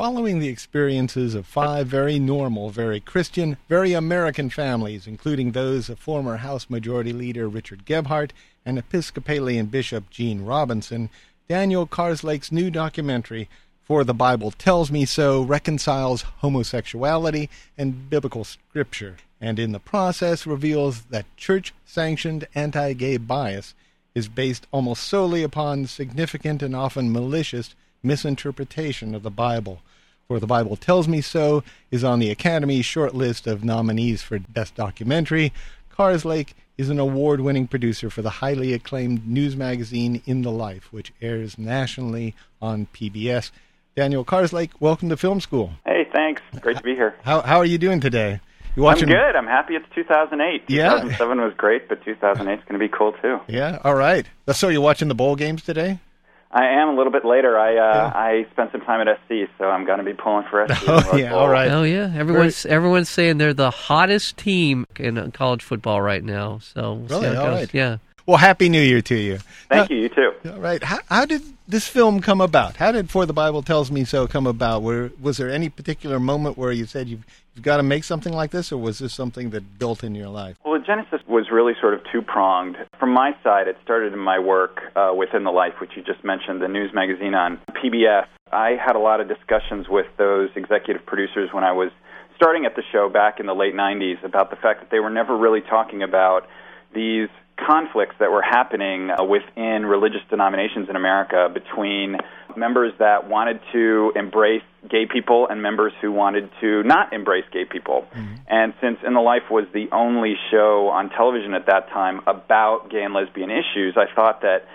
Following 0.00 0.38
the 0.38 0.48
experiences 0.48 1.34
of 1.34 1.46
five 1.46 1.86
very 1.86 2.18
normal, 2.18 2.70
very 2.70 3.00
Christian, 3.00 3.58
very 3.68 3.92
American 3.92 4.48
families, 4.48 5.06
including 5.06 5.52
those 5.52 5.90
of 5.90 5.98
former 5.98 6.38
House 6.38 6.70
Majority 6.70 7.12
Leader 7.12 7.46
Richard 7.46 7.84
Gephardt 7.84 8.30
and 8.64 8.78
Episcopalian 8.78 9.66
Bishop 9.66 10.08
Gene 10.08 10.42
Robinson, 10.46 11.10
Daniel 11.50 11.86
Karslake's 11.86 12.50
new 12.50 12.70
documentary, 12.70 13.46
For 13.82 14.02
the 14.02 14.14
Bible 14.14 14.52
Tells 14.52 14.90
Me 14.90 15.04
So, 15.04 15.42
reconciles 15.42 16.24
homosexuality 16.40 17.50
and 17.76 18.08
biblical 18.08 18.44
scripture, 18.44 19.18
and 19.38 19.58
in 19.58 19.72
the 19.72 19.78
process 19.78 20.46
reveals 20.46 21.02
that 21.10 21.26
church 21.36 21.74
sanctioned 21.84 22.48
anti 22.54 22.94
gay 22.94 23.18
bias 23.18 23.74
is 24.14 24.28
based 24.28 24.66
almost 24.72 25.04
solely 25.04 25.42
upon 25.42 25.86
significant 25.86 26.62
and 26.62 26.74
often 26.74 27.12
malicious 27.12 27.74
misinterpretation 28.02 29.14
of 29.14 29.22
the 29.22 29.30
Bible. 29.30 29.82
For 30.30 30.38
the 30.38 30.46
Bible 30.46 30.76
Tells 30.76 31.08
Me 31.08 31.20
So 31.20 31.64
is 31.90 32.04
on 32.04 32.20
the 32.20 32.30
Academy 32.30 32.82
short 32.82 33.16
list 33.16 33.48
of 33.48 33.64
nominees 33.64 34.22
for 34.22 34.38
Best 34.38 34.76
Documentary. 34.76 35.52
Karslake 35.92 36.50
is 36.78 36.88
an 36.88 37.00
award 37.00 37.40
winning 37.40 37.66
producer 37.66 38.10
for 38.10 38.22
the 38.22 38.30
highly 38.30 38.72
acclaimed 38.72 39.26
news 39.26 39.56
magazine 39.56 40.22
In 40.26 40.42
the 40.42 40.52
Life, 40.52 40.92
which 40.92 41.12
airs 41.20 41.58
nationally 41.58 42.36
on 42.62 42.86
PBS. 42.94 43.50
Daniel 43.96 44.24
Karslake, 44.24 44.70
welcome 44.78 45.08
to 45.08 45.16
Film 45.16 45.40
School. 45.40 45.72
Hey, 45.84 46.06
thanks. 46.12 46.42
Great 46.60 46.76
to 46.76 46.82
be 46.84 46.94
here. 46.94 47.16
How, 47.24 47.40
how 47.40 47.58
are 47.58 47.64
you 47.64 47.78
doing 47.78 47.98
today? 47.98 48.38
You 48.76 48.84
watching? 48.84 49.08
I'm 49.08 49.16
good. 49.16 49.34
I'm 49.34 49.48
happy 49.48 49.74
it's 49.74 49.86
2008. 49.96 50.62
Yeah. 50.68 50.90
2007 50.90 51.40
was 51.40 51.54
great, 51.56 51.88
but 51.88 52.04
2008 52.04 52.56
is 52.56 52.64
going 52.66 52.78
to 52.80 52.86
be 52.86 52.88
cool 52.88 53.14
too. 53.14 53.40
Yeah, 53.48 53.80
all 53.82 53.96
right. 53.96 54.26
So 54.52 54.68
you're 54.68 54.80
watching 54.80 55.08
the 55.08 55.16
bowl 55.16 55.34
games 55.34 55.64
today? 55.64 55.98
I 56.52 56.66
am 56.66 56.88
a 56.88 56.94
little 56.96 57.12
bit 57.12 57.24
later. 57.24 57.56
I 57.58 57.76
uh, 57.76 58.12
I 58.14 58.46
spent 58.52 58.72
some 58.72 58.80
time 58.80 59.06
at 59.06 59.18
SC, 59.28 59.48
so 59.56 59.66
I'm 59.66 59.84
going 59.86 59.98
to 59.98 60.04
be 60.04 60.14
pulling 60.14 60.46
for 60.50 60.66
SC. 60.66 60.82
Oh 60.88 61.16
yeah, 61.16 61.32
all 61.34 61.48
right. 61.48 61.70
Oh 61.70 61.84
yeah, 61.84 62.12
everyone's 62.16 62.66
everyone's 62.66 63.08
saying 63.08 63.38
they're 63.38 63.54
the 63.54 63.70
hottest 63.70 64.36
team 64.36 64.84
in 64.98 65.30
college 65.30 65.62
football 65.62 66.02
right 66.02 66.24
now. 66.24 66.58
So 66.58 66.94
we'll 66.94 67.20
really, 67.20 67.36
all 67.36 67.48
right. 67.50 67.72
Yeah. 67.72 67.98
Well, 68.30 68.38
happy 68.38 68.68
New 68.68 68.80
Year 68.80 69.02
to 69.02 69.16
you. 69.16 69.38
Thank 69.68 69.90
now, 69.90 69.96
you. 69.96 70.02
You 70.02 70.08
too. 70.08 70.30
All 70.52 70.60
right. 70.60 70.80
How, 70.80 71.00
how 71.08 71.26
did 71.26 71.42
this 71.66 71.88
film 71.88 72.20
come 72.20 72.40
about? 72.40 72.76
How 72.76 72.92
did 72.92 73.10
For 73.10 73.26
the 73.26 73.32
Bible 73.32 73.60
Tells 73.60 73.90
Me 73.90 74.04
So 74.04 74.28
come 74.28 74.46
about? 74.46 74.84
Were, 74.84 75.10
was 75.20 75.38
there 75.38 75.50
any 75.50 75.68
particular 75.68 76.20
moment 76.20 76.56
where 76.56 76.70
you 76.70 76.86
said 76.86 77.08
you've, 77.08 77.26
you've 77.56 77.64
got 77.64 77.78
to 77.78 77.82
make 77.82 78.04
something 78.04 78.32
like 78.32 78.52
this, 78.52 78.70
or 78.70 78.78
was 78.78 79.00
this 79.00 79.12
something 79.12 79.50
that 79.50 79.80
built 79.80 80.04
in 80.04 80.14
your 80.14 80.28
life? 80.28 80.56
Well, 80.64 80.78
the 80.78 80.86
genesis 80.86 81.26
was 81.26 81.50
really 81.50 81.72
sort 81.80 81.92
of 81.92 82.02
two 82.12 82.22
pronged. 82.22 82.76
From 83.00 83.10
my 83.12 83.32
side, 83.42 83.66
it 83.66 83.76
started 83.82 84.12
in 84.12 84.20
my 84.20 84.38
work 84.38 84.78
uh, 84.94 85.12
within 85.12 85.42
the 85.42 85.50
Life, 85.50 85.80
which 85.80 85.90
you 85.96 86.02
just 86.04 86.22
mentioned, 86.22 86.62
the 86.62 86.68
news 86.68 86.92
magazine 86.94 87.34
on 87.34 87.58
PBS. 87.82 88.26
I 88.52 88.76
had 88.80 88.94
a 88.94 89.00
lot 89.00 89.20
of 89.20 89.26
discussions 89.26 89.88
with 89.88 90.06
those 90.18 90.50
executive 90.54 91.04
producers 91.04 91.50
when 91.52 91.64
I 91.64 91.72
was 91.72 91.90
starting 92.36 92.64
at 92.64 92.76
the 92.76 92.84
show 92.92 93.08
back 93.08 93.40
in 93.40 93.46
the 93.46 93.56
late 93.56 93.74
90s 93.74 94.22
about 94.22 94.50
the 94.50 94.56
fact 94.56 94.82
that 94.82 94.90
they 94.92 95.00
were 95.00 95.10
never 95.10 95.36
really 95.36 95.62
talking 95.62 96.04
about 96.04 96.46
these 96.94 97.28
conflicts 97.56 98.14
that 98.18 98.30
were 98.30 98.42
happening 98.42 99.10
uh, 99.10 99.22
within 99.22 99.84
religious 99.84 100.22
denominations 100.30 100.88
in 100.88 100.96
America 100.96 101.48
between 101.52 102.16
members 102.56 102.92
that 102.98 103.28
wanted 103.28 103.60
to 103.72 104.12
embrace 104.16 104.62
gay 104.88 105.06
people 105.06 105.46
and 105.48 105.62
members 105.62 105.92
who 106.00 106.10
wanted 106.10 106.48
to 106.60 106.82
not 106.84 107.12
embrace 107.12 107.44
gay 107.52 107.64
people. 107.64 108.06
Mm-hmm. 108.14 108.34
And 108.48 108.74
since 108.80 108.98
In 109.06 109.14
the 109.14 109.20
Life 109.20 109.50
was 109.50 109.66
the 109.74 109.88
only 109.92 110.34
show 110.50 110.88
on 110.88 111.10
television 111.10 111.54
at 111.54 111.66
that 111.66 111.90
time 111.90 112.20
about 112.26 112.90
gay 112.90 113.02
and 113.02 113.14
lesbian 113.14 113.50
issues, 113.50 113.96
I 113.96 114.12
thought 114.14 114.40
that 114.42 114.66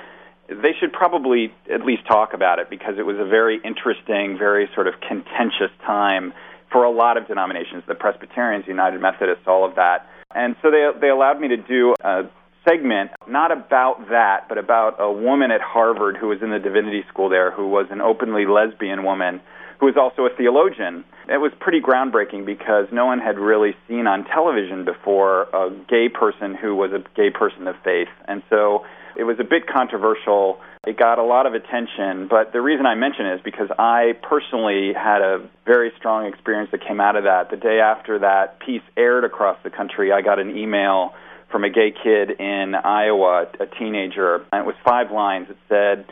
they 0.48 0.74
should 0.80 0.94
probably 0.94 1.52
at 1.74 1.82
least 1.82 2.06
talk 2.08 2.34
about 2.34 2.60
it 2.60 2.70
because 2.70 3.00
it 3.00 3.06
was 3.06 3.18
a 3.18 3.26
very 3.26 3.60
interesting, 3.64 4.38
very 4.38 4.70
sort 4.76 4.88
of 4.88 4.94
contentious 5.02 5.72
time 5.86 6.34
for 6.72 6.84
a 6.84 6.92
lot 6.92 7.18
of 7.18 7.28
denominations, 7.28 7.84
the 7.88 7.96
Presbyterians, 7.96 8.66
United 8.68 9.02
Methodists, 9.02 9.44
all 9.48 9.66
of 9.66 9.76
that. 9.76 10.08
And 10.36 10.56
so 10.62 10.70
they 10.70 10.88
they 11.00 11.10
allowed 11.10 11.40
me 11.40 11.48
to 11.48 11.58
do 11.58 11.96
a 12.04 12.24
segment 12.68 13.12
not 13.28 13.52
about 13.52 14.10
that, 14.10 14.50
but 14.50 14.58
about 14.58 14.98
a 15.00 15.12
woman 15.12 15.52
at 15.52 15.62
Harvard 15.62 16.18
who 16.18 16.28
was 16.28 16.42
in 16.42 16.52
the 16.52 16.60
divinity 16.60 17.04
school 17.10 17.30
there 17.30 17.52
who 17.52 17.68
was 17.68 17.88
an 17.90 18.02
openly 18.02 18.46
lesbian 18.46 19.04
woman 19.04 19.42
who 19.80 19.88
was 19.88 19.96
also 19.98 20.26
a 20.26 20.36
theologian. 20.36 21.04
It 21.28 21.38
was 21.38 21.52
pretty 21.60 21.82
groundbreaking 21.82 22.46
because 22.46 22.88
no 22.92 23.06
one 23.06 23.20
had 23.20 23.38
really 23.38 23.76
seen 23.88 24.08
on 24.08 24.26
television 24.26 24.86
before 24.86 25.44
a 25.54 25.70
gay 25.90 26.08
person 26.10 26.56
who 26.56 26.76
was 26.76 26.92
a 26.92 27.04
gay 27.16 27.30
person 27.30 27.68
of 27.68 27.76
faith. 27.84 28.08
And 28.28 28.42
so 28.50 28.86
it 29.18 29.24
was 29.24 29.38
a 29.40 29.44
bit 29.44 29.68
controversial. 29.68 30.60
It 30.86 30.98
got 30.98 31.20
a 31.20 31.24
lot 31.24 31.46
of 31.46 31.54
attention, 31.54 32.28
but 32.28 32.54
the 32.54 32.62
reason 32.62 32.86
I 32.86 32.96
mention 32.96 33.26
it 33.26 33.36
is 33.36 33.42
because 33.44 33.70
I 33.78 34.14
personally 34.22 34.94
had 34.94 35.22
a 35.22 35.48
very 35.66 35.92
strong 35.98 36.28
experience 36.28 36.70
that 36.72 36.86
came 36.86 37.00
out 37.00 37.16
of 37.16 37.24
that. 37.24 37.50
The 37.50 37.58
day 37.58 37.80
after 37.80 38.20
that 38.20 38.60
piece 38.60 38.84
aired 38.96 39.24
across 39.24 39.58
the 39.64 39.70
country, 39.70 40.12
I 40.12 40.22
got 40.22 40.40
an 40.40 40.58
email 40.58 41.14
from 41.52 41.64
a 41.64 41.70
gay 41.70 41.92
kid 41.92 42.32
in 42.40 42.76
Iowa, 42.76 43.48
a 43.60 43.66
teenager, 43.66 44.46
and 44.52 44.62
it 44.62 44.66
was 44.66 44.76
five 44.84 45.12
lines. 45.12 45.48
It 45.50 45.58
said, 45.70 46.06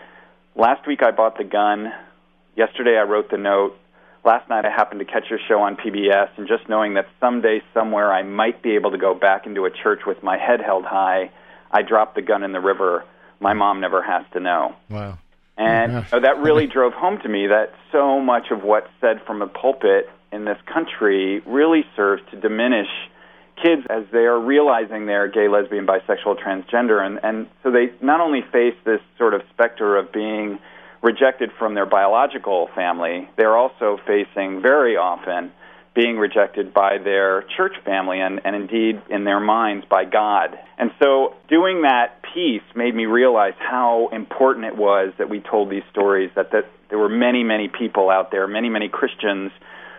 Last 0.56 0.88
week 0.88 1.02
I 1.04 1.12
bought 1.12 1.38
the 1.38 1.44
gun. 1.44 1.92
Yesterday 2.56 2.98
I 2.98 3.04
wrote 3.04 3.30
the 3.32 3.38
note. 3.38 3.76
Last 4.24 4.48
night 4.50 4.66
I 4.66 4.70
happened 4.70 5.00
to 5.00 5.06
catch 5.06 5.26
your 5.30 5.40
show 5.48 5.60
on 5.60 5.76
PBS, 5.76 6.30
and 6.38 6.48
just 6.48 6.70
knowing 6.70 6.94
that 6.94 7.08
someday, 7.20 7.62
somewhere, 7.74 8.14
I 8.14 8.24
might 8.24 8.64
be 8.64 8.76
able 8.76 8.92
to 8.92 8.98
go 8.98 9.14
back 9.14 9.46
into 9.46 9.66
a 9.66 9.70
church 9.72 10.02
with 10.06 10.24
my 10.24 10.38
head 10.38 10.62
held 10.62 10.86
high, 10.86 11.32
I 11.74 11.82
dropped 11.82 12.16
the 12.16 12.22
gun 12.22 12.44
in 12.44 12.54
the 12.54 12.62
river. 12.62 13.04
My 13.40 13.54
mom 13.54 13.82
never 13.82 14.02
has 14.02 14.24
to 14.34 14.40
know. 14.40 14.76
Wow. 14.90 15.18
And 15.58 16.08
so 16.08 16.20
that 16.20 16.40
really 16.40 16.66
drove 16.66 16.94
home 16.94 17.20
to 17.22 17.30
me 17.30 17.48
that 17.48 17.74
so 17.92 18.20
much 18.20 18.50
of 18.50 18.64
what's 18.64 18.90
said 19.02 19.22
from 19.26 19.42
a 19.42 19.48
pulpit 19.48 20.10
in 20.32 20.46
this 20.46 20.58
country 20.72 21.42
really 21.46 21.86
serves 21.96 22.24
to 22.32 22.40
diminish 22.40 22.88
kids 23.62 23.84
as 23.90 24.04
they 24.12 24.26
are 24.26 24.40
realizing 24.40 25.06
they're 25.06 25.28
gay, 25.28 25.48
lesbian, 25.48 25.86
bisexual, 25.86 26.42
transgender, 26.42 27.06
and, 27.06 27.20
and 27.24 27.48
so 27.62 27.70
they 27.70 27.92
not 28.02 28.20
only 28.20 28.42
face 28.52 28.76
this 28.84 29.00
sort 29.18 29.36
of 29.36 29.42
specter 29.52 29.96
of 29.96 30.12
being 30.12 30.58
rejected 31.04 31.52
from 31.60 31.76
their 31.76 31.86
biological 31.86 32.70
family, 32.74 33.30
they're 33.38 33.56
also 33.56 34.00
facing 34.08 34.62
very 34.62 34.98
often 34.98 35.52
being 35.96 36.18
rejected 36.18 36.74
by 36.74 36.98
their 36.98 37.44
church 37.56 37.74
family 37.86 38.20
and, 38.20 38.42
and 38.46 38.56
indeed 38.56 39.02
in 39.10 39.26
their 39.26 39.40
minds 39.40 39.86
by 39.90 40.06
God. 40.06 40.58
And 40.78 40.92
so 41.02 41.36
doing 41.48 41.84
that 41.84 42.22
piece 42.34 42.64
made 42.76 42.96
me 42.96 43.06
realize 43.06 43.54
how 43.60 44.10
important 44.12 44.66
it 44.66 44.76
was 44.76 45.14
that 45.20 45.30
we 45.30 45.40
told 45.40 45.70
these 45.70 45.84
stories, 45.92 46.32
that, 46.36 46.52
that 46.52 46.66
there 46.90 46.98
were 46.98 47.10
many, 47.10 47.44
many 47.44 47.68
people 47.68 48.10
out 48.10 48.32
there, 48.32 48.48
many, 48.48 48.70
many 48.70 48.90
Christians 48.90 49.52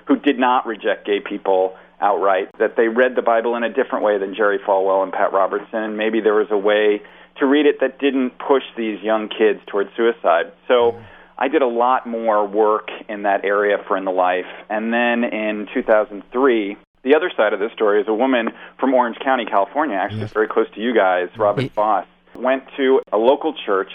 who 0.07 0.17
did 0.17 0.39
not 0.39 0.67
reject 0.67 1.07
gay 1.07 1.21
people 1.21 1.77
outright, 2.01 2.49
that 2.59 2.77
they 2.77 2.89
read 2.89 3.15
the 3.15 3.23
Bible 3.23 3.55
in 3.57 3.63
a 3.63 3.73
different 3.73 4.05
way 4.05 4.19
than 4.19 4.35
Jerry 4.35 4.59
Falwell 4.59 5.03
and 5.03 5.13
Pat 5.13 5.33
Robertson, 5.33 5.79
and 5.79 5.97
maybe 5.97 6.21
there 6.21 6.35
was 6.35 6.49
a 6.51 6.59
way 6.59 7.01
to 7.39 7.47
read 7.47 7.67
it 7.67 7.81
that 7.81 7.99
didn't 7.99 8.33
push 8.39 8.63
these 8.77 9.01
young 9.03 9.29
kids 9.29 9.61
towards 9.67 9.91
suicide. 9.97 10.53
So 10.69 11.01
I 11.39 11.49
did 11.49 11.63
a 11.63 11.67
lot 11.67 12.07
more 12.07 12.47
work 12.47 12.89
in 13.09 13.23
that 13.23 13.45
area 13.45 13.79
for 13.87 13.97
In 13.97 14.05
the 14.05 14.13
Life. 14.13 14.47
And 14.71 14.93
then 14.93 15.25
in 15.25 15.69
2003, 15.75 16.77
the 17.03 17.15
other 17.15 17.31
side 17.37 17.53
of 17.53 17.61
this 17.61 17.73
story 17.73 18.01
is 18.01 18.09
a 18.09 18.15
woman 18.15 18.51
from 18.79 18.95
Orange 18.95 19.19
County, 19.23 19.45
California, 19.45 19.97
actually 19.97 20.21
yes. 20.21 20.33
very 20.33 20.49
close 20.49 20.67
to 20.75 20.81
you 20.81 20.95
guys, 20.95 21.29
Robin 21.37 21.69
Foss, 21.69 22.07
went 22.35 22.65
to 22.77 23.01
a 23.13 23.19
local 23.19 23.55
church 23.67 23.93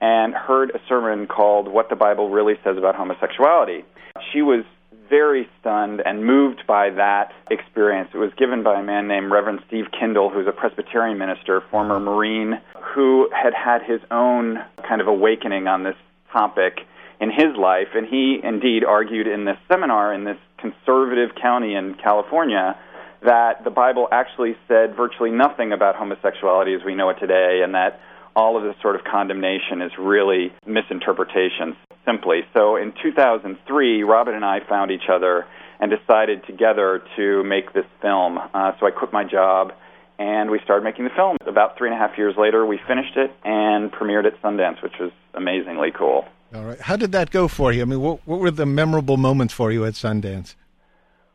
and 0.00 0.34
heard 0.34 0.70
a 0.70 0.80
sermon 0.88 1.26
called 1.26 1.68
What 1.68 1.90
the 1.90 1.96
Bible 1.96 2.30
Really 2.30 2.54
Says 2.64 2.76
About 2.76 2.96
Homosexuality. 2.96 3.84
She 4.32 4.42
was 4.42 4.64
very 5.08 5.48
stunned 5.60 6.00
and 6.06 6.24
moved 6.24 6.62
by 6.66 6.90
that 6.90 7.32
experience. 7.50 8.10
It 8.14 8.18
was 8.18 8.32
given 8.38 8.62
by 8.62 8.80
a 8.80 8.82
man 8.82 9.08
named 9.08 9.30
Reverend 9.30 9.60
Steve 9.66 9.86
Kindle, 9.98 10.30
who's 10.30 10.46
a 10.46 10.52
Presbyterian 10.52 11.18
minister, 11.18 11.62
former 11.70 11.98
Marine, 11.98 12.60
who 12.94 13.28
had 13.30 13.52
had 13.52 13.82
his 13.82 14.00
own 14.10 14.58
kind 14.88 15.00
of 15.00 15.08
awakening 15.08 15.66
on 15.66 15.82
this 15.82 15.96
topic 16.32 16.80
in 17.20 17.30
his 17.30 17.56
life. 17.58 17.88
And 17.94 18.06
he 18.06 18.40
indeed 18.42 18.84
argued 18.84 19.26
in 19.26 19.44
this 19.44 19.58
seminar 19.70 20.12
in 20.12 20.24
this 20.24 20.38
conservative 20.58 21.30
county 21.40 21.74
in 21.74 21.94
California 21.94 22.78
that 23.22 23.64
the 23.64 23.70
Bible 23.70 24.08
actually 24.10 24.56
said 24.66 24.96
virtually 24.96 25.30
nothing 25.30 25.72
about 25.72 25.96
homosexuality 25.96 26.74
as 26.74 26.80
we 26.84 26.94
know 26.94 27.10
it 27.10 27.18
today, 27.20 27.60
and 27.62 27.74
that 27.74 28.00
all 28.34 28.56
of 28.56 28.62
this 28.62 28.80
sort 28.80 28.94
of 28.94 29.04
condemnation 29.04 29.82
is 29.82 29.92
really 29.98 30.52
misinterpretations 30.66 31.76
simply. 32.06 32.40
So 32.56 32.76
in 32.76 32.94
2003, 33.02 34.02
Robin 34.04 34.34
and 34.34 34.44
I 34.44 34.60
found 34.66 34.90
each 34.90 35.08
other 35.12 35.46
and 35.80 35.90
decided 35.90 36.46
together 36.46 37.02
to 37.16 37.44
make 37.44 37.72
this 37.72 37.84
film. 38.00 38.38
Uh, 38.38 38.72
so 38.78 38.86
I 38.86 38.90
quit 38.90 39.12
my 39.12 39.24
job 39.24 39.72
and 40.20 40.50
we 40.50 40.60
started 40.62 40.84
making 40.84 41.04
the 41.04 41.10
film. 41.16 41.38
About 41.46 41.78
three 41.78 41.88
and 41.88 41.96
a 41.96 41.98
half 41.98 42.16
years 42.18 42.34
later, 42.36 42.66
we 42.66 42.78
finished 42.86 43.16
it 43.16 43.32
and 43.42 43.90
premiered 43.90 44.26
at 44.26 44.40
Sundance, 44.42 44.82
which 44.82 44.92
was 45.00 45.10
amazingly 45.34 45.90
cool. 45.90 46.26
All 46.54 46.64
right. 46.64 46.80
How 46.80 46.96
did 46.96 47.12
that 47.12 47.30
go 47.30 47.48
for 47.48 47.72
you? 47.72 47.80
I 47.80 47.86
mean, 47.86 48.00
what, 48.00 48.20
what 48.26 48.38
were 48.38 48.50
the 48.50 48.66
memorable 48.66 49.16
moments 49.16 49.54
for 49.54 49.72
you 49.72 49.84
at 49.86 49.94
Sundance? 49.94 50.56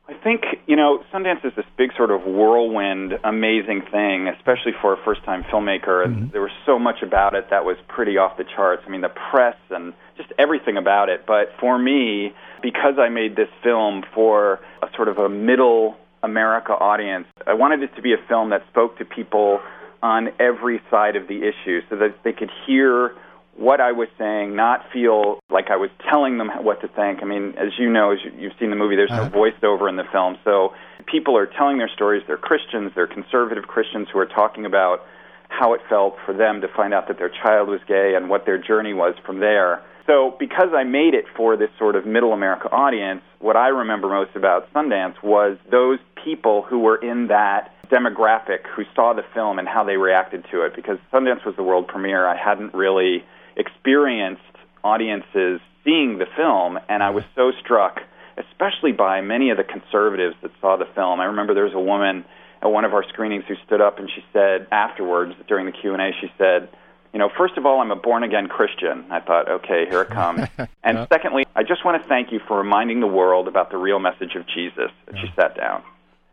I 0.07 0.13
think, 0.13 0.43
you 0.67 0.75
know, 0.75 1.03
Sundance 1.11 1.43
is 1.43 1.53
this 1.55 1.65
big 1.77 1.89
sort 1.97 2.11
of 2.11 2.25
whirlwind, 2.25 3.13
amazing 3.23 3.81
thing, 3.91 4.27
especially 4.27 4.73
for 4.79 4.93
a 4.93 4.97
first 5.03 5.23
time 5.23 5.43
filmmaker. 5.43 6.05
And 6.05 6.15
mm-hmm. 6.15 6.31
there 6.31 6.41
was 6.41 6.51
so 6.63 6.77
much 6.77 7.01
about 7.01 7.33
it 7.33 7.49
that 7.49 7.65
was 7.65 7.77
pretty 7.87 8.17
off 8.17 8.37
the 8.37 8.43
charts. 8.43 8.83
I 8.85 8.89
mean, 8.91 9.01
the 9.01 9.09
press 9.31 9.57
and 9.71 9.93
just 10.15 10.31
everything 10.37 10.77
about 10.77 11.09
it. 11.09 11.25
But 11.25 11.53
for 11.59 11.79
me, 11.79 12.35
because 12.61 12.99
I 12.99 13.09
made 13.09 13.35
this 13.35 13.49
film 13.63 14.03
for 14.13 14.59
a 14.83 14.87
sort 14.95 15.07
of 15.07 15.17
a 15.17 15.27
middle 15.27 15.97
America 16.25 16.73
audience, 16.73 17.27
I 17.45 17.53
wanted 17.53 17.83
it 17.83 17.95
to 17.95 18.01
be 18.01 18.13
a 18.13 18.17
film 18.27 18.49
that 18.49 18.63
spoke 18.69 18.97
to 18.97 19.05
people 19.05 19.61
on 20.01 20.29
every 20.39 20.81
side 20.89 21.15
of 21.15 21.27
the 21.27 21.37
issue 21.37 21.81
so 21.89 21.95
that 21.97 22.23
they 22.23 22.33
could 22.33 22.49
hear 22.65 23.15
what 23.55 23.79
I 23.79 23.93
was 23.93 24.09
saying, 24.17 24.55
not 24.55 24.83
feel 24.91 25.39
like 25.49 25.69
I 25.69 25.77
was 25.77 25.89
telling 26.11 26.37
them 26.37 26.49
what 26.63 26.81
to 26.81 26.89
think. 26.89 27.21
I 27.21 27.25
mean, 27.25 27.53
as 27.57 27.71
you 27.79 27.89
know, 27.89 28.11
as 28.11 28.19
you've 28.37 28.53
seen 28.59 28.69
the 28.69 28.75
movie, 28.75 28.97
there's 28.97 29.11
no 29.11 29.23
uh-huh. 29.23 29.37
voiceover 29.37 29.87
in 29.87 29.95
the 29.95 30.03
film. 30.11 30.37
So 30.43 30.73
people 31.05 31.37
are 31.37 31.45
telling 31.45 31.77
their 31.77 31.89
stories. 31.89 32.23
They're 32.27 32.37
Christians, 32.37 32.91
they're 32.95 33.07
conservative 33.07 33.65
Christians 33.67 34.07
who 34.11 34.19
are 34.19 34.25
talking 34.25 34.65
about 34.65 35.05
how 35.47 35.73
it 35.73 35.81
felt 35.87 36.17
for 36.25 36.33
them 36.33 36.59
to 36.61 36.67
find 36.75 36.93
out 36.93 37.07
that 37.07 37.17
their 37.17 37.29
child 37.29 37.69
was 37.69 37.79
gay 37.87 38.13
and 38.15 38.29
what 38.29 38.45
their 38.45 38.57
journey 38.57 38.93
was 38.93 39.15
from 39.25 39.39
there. 39.39 39.81
So, 40.07 40.35
because 40.39 40.69
I 40.75 40.83
made 40.83 41.15
it 41.15 41.25
for 41.35 41.57
this 41.57 41.69
sort 41.79 41.95
of 41.95 42.05
middle 42.05 42.31
America 42.31 42.69
audience, 42.71 43.21
what 43.39 43.55
I 43.55 43.69
remember 43.69 44.07
most 44.07 44.35
about 44.35 44.71
Sundance 44.71 45.21
was 45.23 45.57
those 45.71 45.99
people 46.23 46.61
who 46.61 46.79
were 46.79 46.97
in 46.97 47.27
that 47.27 47.71
demographic 47.89 48.67
who 48.75 48.83
saw 48.95 49.13
the 49.13 49.23
film 49.33 49.57
and 49.57 49.67
how 49.67 49.83
they 49.83 49.97
reacted 49.97 50.45
to 50.51 50.61
it. 50.61 50.75
Because 50.75 50.97
Sundance 51.11 51.43
was 51.45 51.55
the 51.55 51.63
world 51.63 51.87
premiere, 51.87 52.27
I 52.27 52.37
hadn't 52.37 52.73
really 52.73 53.23
experienced 53.55 54.41
audiences 54.83 55.59
seeing 55.83 56.19
the 56.19 56.27
film, 56.35 56.77
and 56.87 57.01
I 57.01 57.09
was 57.09 57.23
so 57.35 57.51
struck, 57.63 57.99
especially 58.37 58.91
by 58.91 59.21
many 59.21 59.49
of 59.49 59.57
the 59.57 59.63
conservatives 59.63 60.35
that 60.41 60.51
saw 60.61 60.77
the 60.77 60.87
film. 60.93 61.19
I 61.19 61.25
remember 61.25 61.53
there 61.53 61.65
was 61.65 61.73
a 61.73 61.79
woman 61.79 62.25
at 62.61 62.67
one 62.67 62.85
of 62.85 62.93
our 62.93 63.03
screenings 63.09 63.43
who 63.47 63.55
stood 63.65 63.81
up 63.81 63.99
and 63.99 64.09
she 64.09 64.23
said 64.33 64.67
afterwards 64.71 65.33
during 65.47 65.65
the 65.65 65.71
Q 65.71 65.93
and 65.93 66.01
A, 66.01 66.11
she 66.19 66.31
said, 66.37 66.69
"You 67.15 67.19
know, 67.19 67.29
first 67.35 67.57
of 67.57 67.65
all, 67.65 67.79
I'm 67.81 67.91
a 67.91 67.95
born 67.95 68.23
again 68.23 68.47
Christian." 68.47 69.05
I 69.09 69.21
thought, 69.21 69.49
"Okay, 69.49 69.85
here 69.89 70.01
it 70.01 70.09
comes." 70.09 70.41
and 70.83 70.97
yeah. 70.97 71.07
secondly, 71.07 71.45
I 71.55 71.63
just 71.63 71.85
want 71.85 72.01
to 72.01 72.07
thank 72.07 72.31
you 72.33 72.39
for 72.45 72.57
reminding 72.57 72.99
the 72.99 73.07
world 73.07 73.47
about 73.47 73.71
the 73.71 73.77
real 73.77 73.99
message 73.99 74.35
of 74.35 74.45
Jesus. 74.45 74.91
And 75.07 75.15
yeah. 75.15 75.21
she 75.23 75.31
sat 75.35 75.55
down. 75.55 75.81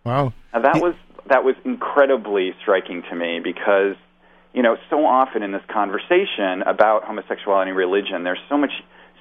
Wow. 0.05 0.32
Now 0.52 0.61
that 0.61 0.82
was 0.82 0.94
that 1.26 1.44
was 1.44 1.55
incredibly 1.64 2.55
striking 2.61 3.02
to 3.08 3.14
me 3.14 3.38
because 3.38 3.94
you 4.52 4.62
know, 4.62 4.76
so 4.90 5.06
often 5.06 5.43
in 5.43 5.52
this 5.52 5.62
conversation 5.73 6.62
about 6.67 7.05
homosexuality 7.05 7.70
and 7.70 7.79
religion, 7.79 8.25
there's 8.25 8.43
so 8.49 8.58
much 8.58 8.73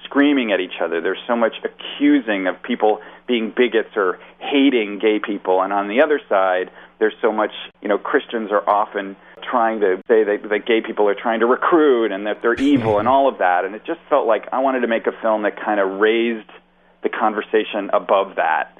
screaming 0.04 0.52
at 0.52 0.60
each 0.60 0.80
other. 0.82 1.00
There's 1.00 1.22
so 1.26 1.36
much 1.36 1.54
accusing 1.64 2.46
of 2.46 2.62
people 2.62 3.00
being 3.26 3.52
bigots 3.56 3.96
or 3.96 4.18
hating 4.38 4.98
gay 4.98 5.18
people. 5.18 5.62
And 5.62 5.72
on 5.72 5.88
the 5.88 6.02
other 6.02 6.20
side, 6.28 6.70
there's 6.98 7.14
so 7.22 7.32
much, 7.32 7.52
you 7.80 7.88
know, 7.88 7.98
Christians 7.98 8.50
are 8.50 8.68
often 8.68 9.16
trying 9.42 9.80
to 9.80 9.96
say 10.08 10.24
that, 10.24 10.48
that 10.48 10.66
gay 10.66 10.80
people 10.80 11.08
are 11.08 11.14
trying 11.14 11.40
to 11.40 11.46
recruit 11.46 12.12
and 12.12 12.26
that 12.26 12.42
they're 12.42 12.54
evil 12.54 12.98
and 12.98 13.08
all 13.08 13.28
of 13.28 13.38
that. 13.38 13.64
And 13.64 13.74
it 13.74 13.82
just 13.86 14.00
felt 14.08 14.26
like 14.26 14.48
I 14.52 14.60
wanted 14.60 14.80
to 14.80 14.88
make 14.88 15.06
a 15.06 15.12
film 15.20 15.42
that 15.42 15.60
kind 15.62 15.80
of 15.80 16.00
raised 16.00 16.48
the 17.02 17.08
conversation 17.08 17.90
above 17.92 18.36
that. 18.36 18.78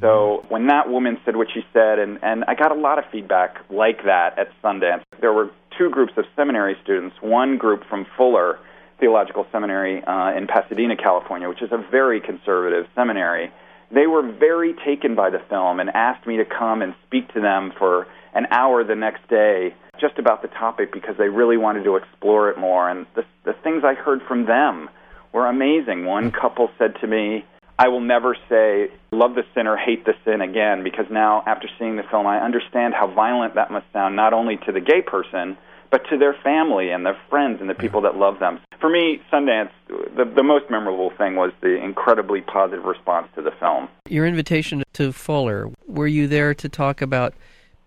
So 0.00 0.44
when 0.48 0.68
that 0.68 0.88
woman 0.88 1.18
said 1.24 1.36
what 1.36 1.48
she 1.52 1.60
said, 1.72 1.98
and, 1.98 2.18
and 2.22 2.44
I 2.46 2.54
got 2.54 2.70
a 2.70 2.80
lot 2.80 2.98
of 2.98 3.04
feedback 3.10 3.58
like 3.68 4.04
that 4.04 4.38
at 4.38 4.48
Sundance, 4.62 5.02
there 5.20 5.32
were 5.32 5.50
two 5.76 5.90
groups 5.90 6.12
of 6.16 6.24
seminary 6.36 6.76
students. 6.82 7.16
One 7.20 7.58
group 7.58 7.82
from 7.88 8.06
Fuller 8.16 8.58
Theological 9.00 9.46
Seminary 9.50 10.02
uh, 10.04 10.36
in 10.36 10.46
Pasadena, 10.46 10.96
California, 10.96 11.48
which 11.48 11.62
is 11.62 11.70
a 11.72 11.84
very 11.90 12.20
conservative 12.20 12.86
seminary. 12.94 13.52
They 13.90 14.06
were 14.06 14.22
very 14.22 14.74
taken 14.84 15.14
by 15.14 15.30
the 15.30 15.40
film 15.48 15.80
and 15.80 15.90
asked 15.90 16.26
me 16.26 16.36
to 16.36 16.44
come 16.44 16.82
and 16.82 16.94
speak 17.06 17.32
to 17.34 17.40
them 17.40 17.72
for 17.78 18.06
an 18.34 18.46
hour 18.50 18.84
the 18.84 18.94
next 18.94 19.26
day 19.28 19.74
just 20.00 20.18
about 20.18 20.42
the 20.42 20.48
topic 20.48 20.92
because 20.92 21.16
they 21.16 21.28
really 21.28 21.56
wanted 21.56 21.84
to 21.84 21.96
explore 21.96 22.50
it 22.50 22.58
more. 22.58 22.88
And 22.88 23.06
the, 23.14 23.24
the 23.44 23.52
things 23.52 23.82
I 23.84 23.94
heard 23.94 24.20
from 24.26 24.46
them 24.46 24.88
were 25.32 25.46
amazing. 25.46 26.04
One 26.04 26.30
couple 26.30 26.70
said 26.78 26.94
to 27.00 27.06
me, 27.06 27.44
I 27.78 27.88
will 27.88 28.00
never 28.00 28.36
say 28.48 28.90
love 29.12 29.34
the 29.34 29.44
sin 29.54 29.66
or 29.66 29.76
hate 29.76 30.04
the 30.04 30.14
sin 30.24 30.40
again 30.40 30.82
because 30.82 31.06
now, 31.10 31.44
after 31.46 31.68
seeing 31.78 31.96
the 31.96 32.02
film, 32.02 32.26
I 32.26 32.40
understand 32.40 32.94
how 32.94 33.06
violent 33.06 33.54
that 33.54 33.70
must 33.70 33.86
sound 33.92 34.16
not 34.16 34.32
only 34.32 34.56
to 34.66 34.72
the 34.72 34.80
gay 34.80 35.00
person, 35.00 35.56
but 35.90 36.02
to 36.10 36.18
their 36.18 36.34
family 36.42 36.90
and 36.90 37.06
their 37.06 37.16
friends 37.30 37.60
and 37.60 37.70
the 37.70 37.74
people 37.74 38.00
that 38.02 38.16
love 38.16 38.40
them. 38.40 38.60
For 38.80 38.90
me, 38.90 39.20
Sundance, 39.32 39.70
the, 39.88 40.24
the 40.24 40.42
most 40.42 40.70
memorable 40.70 41.10
thing 41.16 41.36
was 41.36 41.52
the 41.60 41.82
incredibly 41.82 42.40
positive 42.40 42.84
response 42.84 43.28
to 43.36 43.42
the 43.42 43.52
film. 43.52 43.88
Your 44.08 44.26
invitation 44.26 44.82
to 44.94 45.12
Fuller, 45.12 45.70
were 45.86 46.06
you 46.06 46.26
there 46.26 46.54
to 46.54 46.68
talk 46.68 47.00
about 47.00 47.34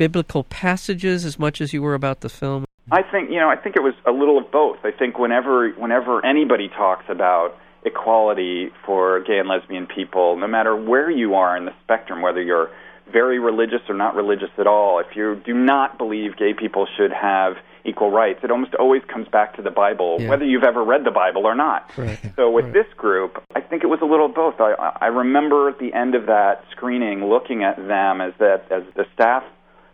biblical 0.02 0.44
passages 0.46 1.26
as 1.26 1.38
much 1.38 1.62
as 1.62 1.74
you 1.74 1.80
were 1.80 1.94
about 1.94 2.22
the 2.22 2.30
film? 2.30 2.66
I 2.92 3.04
think, 3.04 3.30
you 3.30 3.40
know, 3.40 3.50
I 3.50 3.56
think 3.56 3.76
it 3.76 3.84
was 3.84 3.94
a 4.08 4.12
little 4.12 4.40
of 4.40 4.52
both. 4.52 4.80
I 4.84 4.90
think 4.90 5.20
whenever 5.20 5.70
whenever 5.74 6.26
anybody 6.26 6.70
talks 6.70 7.06
about 7.08 7.56
equality 7.86 8.72
for 8.84 9.20
gay 9.20 9.38
and 9.38 9.48
lesbian 9.48 9.86
people, 9.86 10.38
no 10.38 10.48
matter 10.48 10.76
where 10.76 11.12
you 11.12 11.36
are 11.36 11.56
in 11.56 11.66
the 11.66 11.74
spectrum, 11.84 12.24
whether 12.24 12.42
you're 12.42 12.72
very 13.14 13.38
religious 13.38 13.82
or 13.88 13.94
not 13.94 14.16
religious 14.16 14.50
at 14.58 14.66
all, 14.66 14.98
if 14.98 15.16
you 15.16 15.40
do 15.46 15.54
not 15.54 16.00
believe 16.00 16.36
gay 16.36 16.56
people 16.56 16.88
should 16.98 17.12
have 17.12 17.58
equal 17.86 18.10
rights, 18.10 18.40
it 18.44 18.50
almost 18.50 18.74
always 18.76 19.04
comes 19.08 19.28
back 19.28 19.56
to 19.58 19.62
the 19.62 19.70
Bible, 19.70 20.18
yeah. 20.20 20.30
whether 20.30 20.46
you've 20.46 20.64
ever 20.64 20.84
read 20.84 21.04
the 21.04 21.12
Bible 21.12 21.46
or 21.46 21.54
not. 21.54 21.92
Right. 21.96 22.20
So 22.36 22.50
with 22.50 22.66
right. 22.66 22.74
this 22.74 22.88
group, 22.98 23.44
I 23.54 23.62
think 23.62 23.84
it 23.84 23.88
was 23.88 24.00
a 24.02 24.06
little 24.06 24.26
of 24.26 24.34
both. 24.34 24.56
I, 24.60 24.98
I 25.00 25.08
remember 25.08 25.70
at 25.70 25.78
the 25.78 25.94
end 25.94 26.16
of 26.16 26.26
that 26.26 26.66
screening 26.72 27.26
looking 27.26 27.64
at 27.64 27.78
them 27.78 28.20
as 28.20 28.34
that 28.40 28.66
as 28.72 28.82
the 28.96 29.06
staff 29.14 29.44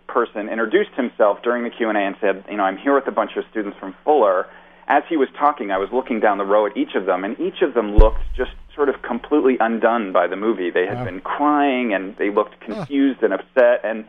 person 0.08 0.50
introduced 0.50 0.92
himself 0.96 1.42
during 1.44 1.64
the 1.64 1.70
Q&A 1.70 1.94
and 1.94 2.16
said, 2.22 2.44
you 2.50 2.58
know, 2.58 2.64
I'm 2.64 2.78
here 2.78 2.96
with 2.96 3.08
a 3.08 3.12
bunch 3.12 3.32
of 3.38 3.44
students 3.52 3.78
from 3.80 3.96
Fuller 4.04 4.48
as 4.88 5.04
he 5.10 5.18
was 5.18 5.28
talking, 5.38 5.70
I 5.72 5.78
was 5.78 5.90
looking 5.92 6.20
down 6.20 6.38
the 6.38 6.46
row 6.46 6.66
at 6.66 6.78
each 6.78 6.96
of 6.96 7.06
them, 7.06 7.24
and 7.24 7.38
each 7.40 7.62
of 7.62 7.74
them 7.74 7.98
looked 7.98 8.22
just 8.36 8.52
sort 8.74 8.90
of 8.90 9.02
completely 9.02 9.58
undone 9.60 10.14
by 10.14 10.28
the 10.28 10.38
movie. 10.38 10.70
They 10.70 10.86
had 10.86 11.00
wow. 11.00 11.06
been 11.06 11.20
crying, 11.22 11.94
and 11.94 12.16
they 12.18 12.30
looked 12.30 12.60
confused 12.62 13.22
and 13.22 13.34
upset, 13.34 13.82
and 13.84 14.06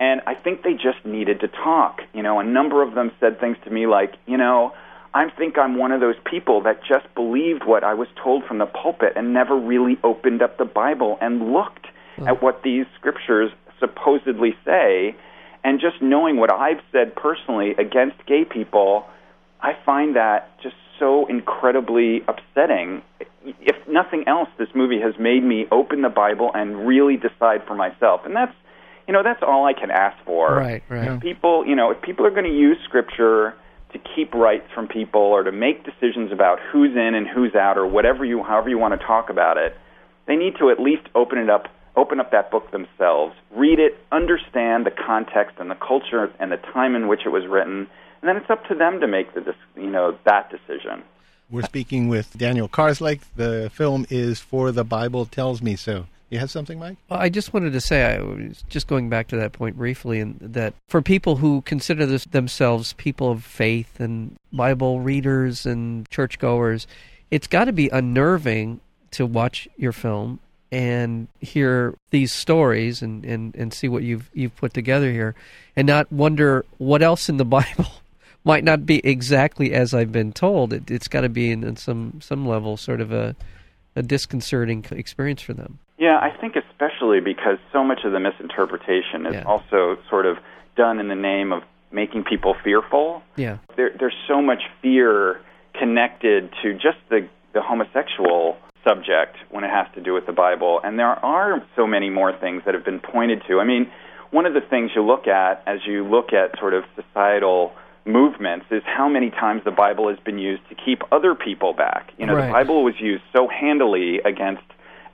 and 0.00 0.20
I 0.28 0.34
think 0.34 0.62
they 0.62 0.74
just 0.74 1.04
needed 1.04 1.40
to 1.40 1.48
talk. 1.48 2.02
You 2.12 2.22
know, 2.22 2.38
a 2.38 2.44
number 2.44 2.82
of 2.82 2.94
them 2.94 3.10
said 3.18 3.40
things 3.40 3.56
to 3.64 3.70
me 3.70 3.86
like, 3.86 4.14
you 4.26 4.36
know, 4.36 4.72
I 5.12 5.28
think 5.30 5.58
I'm 5.58 5.76
one 5.76 5.90
of 5.90 6.00
those 6.00 6.14
people 6.24 6.62
that 6.62 6.84
just 6.84 7.12
believed 7.16 7.64
what 7.64 7.82
I 7.82 7.94
was 7.94 8.06
told 8.22 8.44
from 8.44 8.58
the 8.58 8.66
pulpit 8.66 9.14
and 9.16 9.32
never 9.32 9.56
really 9.56 9.98
opened 10.04 10.40
up 10.40 10.56
the 10.58 10.64
Bible 10.64 11.18
and 11.20 11.52
looked 11.52 11.86
at 12.26 12.42
what 12.42 12.62
these 12.62 12.84
scriptures 12.96 13.50
supposedly 13.80 14.56
say. 14.64 15.16
And 15.64 15.80
just 15.80 16.00
knowing 16.00 16.36
what 16.36 16.52
I've 16.52 16.80
said 16.92 17.14
personally 17.16 17.74
against 17.78 18.24
gay 18.26 18.44
people 18.44 19.06
I 19.60 19.72
find 19.84 20.16
that 20.16 20.50
just 20.62 20.76
so 20.98 21.26
incredibly 21.26 22.22
upsetting. 22.28 23.02
If 23.44 23.76
nothing 23.88 24.24
else, 24.26 24.48
this 24.58 24.68
movie 24.74 25.00
has 25.00 25.14
made 25.18 25.42
me 25.42 25.66
open 25.70 26.02
the 26.02 26.08
Bible 26.08 26.50
and 26.54 26.86
really 26.86 27.16
decide 27.16 27.64
for 27.66 27.74
myself. 27.74 28.22
And 28.24 28.34
that's, 28.36 28.54
you 29.06 29.14
know, 29.14 29.22
that's 29.22 29.42
all 29.42 29.66
I 29.66 29.72
can 29.72 29.90
ask 29.90 30.16
for. 30.24 30.54
Right, 30.54 30.82
right. 30.88 31.12
If 31.12 31.20
people, 31.20 31.66
you 31.66 31.74
know, 31.74 31.90
if 31.90 32.02
people 32.02 32.26
are 32.26 32.30
going 32.30 32.44
to 32.44 32.56
use 32.56 32.76
Scripture 32.84 33.54
to 33.92 33.98
keep 34.14 34.34
rights 34.34 34.66
from 34.74 34.86
people 34.86 35.22
or 35.22 35.42
to 35.42 35.52
make 35.52 35.84
decisions 35.84 36.30
about 36.30 36.58
who's 36.70 36.94
in 36.94 37.14
and 37.14 37.26
who's 37.26 37.54
out 37.54 37.78
or 37.78 37.86
whatever 37.86 38.24
you, 38.24 38.42
however 38.42 38.68
you 38.68 38.78
want 38.78 38.98
to 38.98 39.06
talk 39.06 39.30
about 39.30 39.56
it, 39.56 39.76
they 40.26 40.36
need 40.36 40.54
to 40.58 40.70
at 40.70 40.78
least 40.78 41.08
open 41.14 41.38
it 41.38 41.48
up 41.48 41.68
open 41.98 42.20
up 42.20 42.30
that 42.30 42.50
book 42.50 42.70
themselves, 42.70 43.34
read 43.50 43.78
it, 43.78 43.98
understand 44.12 44.86
the 44.86 44.90
context 44.90 45.56
and 45.58 45.70
the 45.70 45.74
culture 45.74 46.32
and 46.38 46.52
the 46.52 46.56
time 46.56 46.94
in 46.94 47.08
which 47.08 47.26
it 47.26 47.30
was 47.30 47.46
written, 47.46 47.88
and 48.20 48.28
then 48.28 48.36
it's 48.36 48.48
up 48.48 48.64
to 48.68 48.74
them 48.74 49.00
to 49.00 49.08
make 49.08 49.34
the 49.34 49.54
you 49.76 49.90
know 49.90 50.16
that 50.24 50.50
decision. 50.50 51.02
We're 51.50 51.62
speaking 51.62 52.08
with 52.08 52.36
Daniel 52.36 52.68
Karslake. 52.68 53.22
The 53.36 53.70
film 53.72 54.06
is 54.10 54.38
For 54.38 54.70
the 54.70 54.84
Bible 54.84 55.24
Tells 55.24 55.62
Me 55.62 55.76
So. 55.76 56.06
You 56.28 56.38
have 56.40 56.50
something, 56.50 56.78
Mike? 56.78 56.98
Well, 57.08 57.18
I 57.18 57.30
just 57.30 57.54
wanted 57.54 57.72
to 57.72 57.80
say, 57.80 58.04
I 58.04 58.20
was 58.20 58.62
just 58.68 58.86
going 58.86 59.08
back 59.08 59.28
to 59.28 59.36
that 59.36 59.52
point 59.52 59.78
briefly, 59.78 60.20
and 60.20 60.38
that 60.40 60.74
for 60.86 61.00
people 61.00 61.36
who 61.36 61.62
consider 61.62 62.04
this, 62.04 62.26
themselves 62.26 62.92
people 62.94 63.30
of 63.30 63.42
faith 63.44 63.98
and 63.98 64.36
Bible 64.52 65.00
readers 65.00 65.64
and 65.64 66.06
churchgoers, 66.10 66.86
it's 67.30 67.46
got 67.46 67.64
to 67.64 67.72
be 67.72 67.88
unnerving 67.88 68.80
to 69.12 69.24
watch 69.24 69.68
your 69.78 69.92
film 69.92 70.38
and 70.70 71.28
hear 71.40 71.94
these 72.10 72.32
stories 72.32 73.02
and, 73.02 73.24
and, 73.24 73.54
and 73.54 73.72
see 73.72 73.88
what 73.88 74.02
you've 74.02 74.30
you've 74.34 74.54
put 74.56 74.74
together 74.74 75.10
here, 75.10 75.34
and 75.76 75.86
not 75.86 76.10
wonder 76.12 76.64
what 76.78 77.02
else 77.02 77.28
in 77.28 77.36
the 77.36 77.44
Bible 77.58 77.86
might 78.44 78.64
not 78.64 78.86
be 78.86 79.00
exactly 79.04 79.72
as 79.72 79.94
I've 79.94 80.12
been 80.12 80.32
told. 80.32 80.72
It, 80.72 80.88
has 80.88 81.08
got 81.08 81.22
to 81.22 81.28
be 81.28 81.50
in, 81.50 81.64
in, 81.64 81.76
some 81.76 82.20
some 82.20 82.46
level 82.46 82.76
sort 82.76 83.00
of 83.00 83.12
a 83.12 83.34
a 83.96 84.02
disconcerting 84.02 84.84
experience 84.90 85.42
for 85.42 85.54
them. 85.54 85.78
Yeah, 85.98 86.18
I 86.18 86.30
think 86.30 86.54
especially 86.54 87.20
because 87.20 87.58
so 87.72 87.82
much 87.82 88.04
of 88.04 88.12
the 88.12 88.20
misinterpretation 88.20 89.26
is 89.26 89.34
Yeah. 89.34 89.42
also 89.42 89.98
sort 90.08 90.26
of 90.26 90.38
done 90.76 91.00
in 91.00 91.08
the 91.08 91.16
name 91.16 91.52
of 91.52 91.64
making 91.90 92.22
people 92.24 92.54
fearful. 92.62 93.22
Yeah. 93.36 93.58
There, 93.76 93.90
there's 93.98 94.14
so 94.28 94.40
much 94.40 94.62
fear 94.80 95.40
connected 95.74 96.50
to 96.62 96.74
just 96.74 96.98
the, 97.08 97.28
the 97.52 97.60
homosexual 97.60 98.56
subject 98.88 99.36
when 99.50 99.64
it 99.64 99.70
has 99.70 99.86
to 99.94 100.00
do 100.00 100.14
with 100.14 100.26
the 100.26 100.32
Bible. 100.32 100.80
And 100.82 100.98
there 100.98 101.06
are 101.24 101.62
so 101.76 101.86
many 101.86 102.10
more 102.10 102.32
things 102.38 102.62
that 102.64 102.74
have 102.74 102.84
been 102.84 103.00
pointed 103.00 103.42
to. 103.48 103.60
I 103.60 103.64
mean, 103.64 103.90
one 104.30 104.46
of 104.46 104.54
the 104.54 104.60
things 104.60 104.90
you 104.94 105.02
look 105.02 105.26
at 105.26 105.62
as 105.66 105.80
you 105.86 106.04
look 106.04 106.32
at 106.32 106.58
sort 106.58 106.74
of 106.74 106.84
societal 106.96 107.72
movements 108.04 108.66
is 108.70 108.82
how 108.86 109.08
many 109.08 109.30
times 109.30 109.62
the 109.64 109.70
Bible 109.70 110.08
has 110.08 110.18
been 110.24 110.38
used 110.38 110.62
to 110.70 110.74
keep 110.74 111.02
other 111.12 111.34
people 111.34 111.74
back. 111.74 112.10
You 112.16 112.26
know, 112.26 112.34
Right. 112.34 112.46
the 112.46 112.52
Bible 112.52 112.82
was 112.82 112.94
used 112.98 113.22
so 113.34 113.48
handily 113.48 114.20
against 114.24 114.62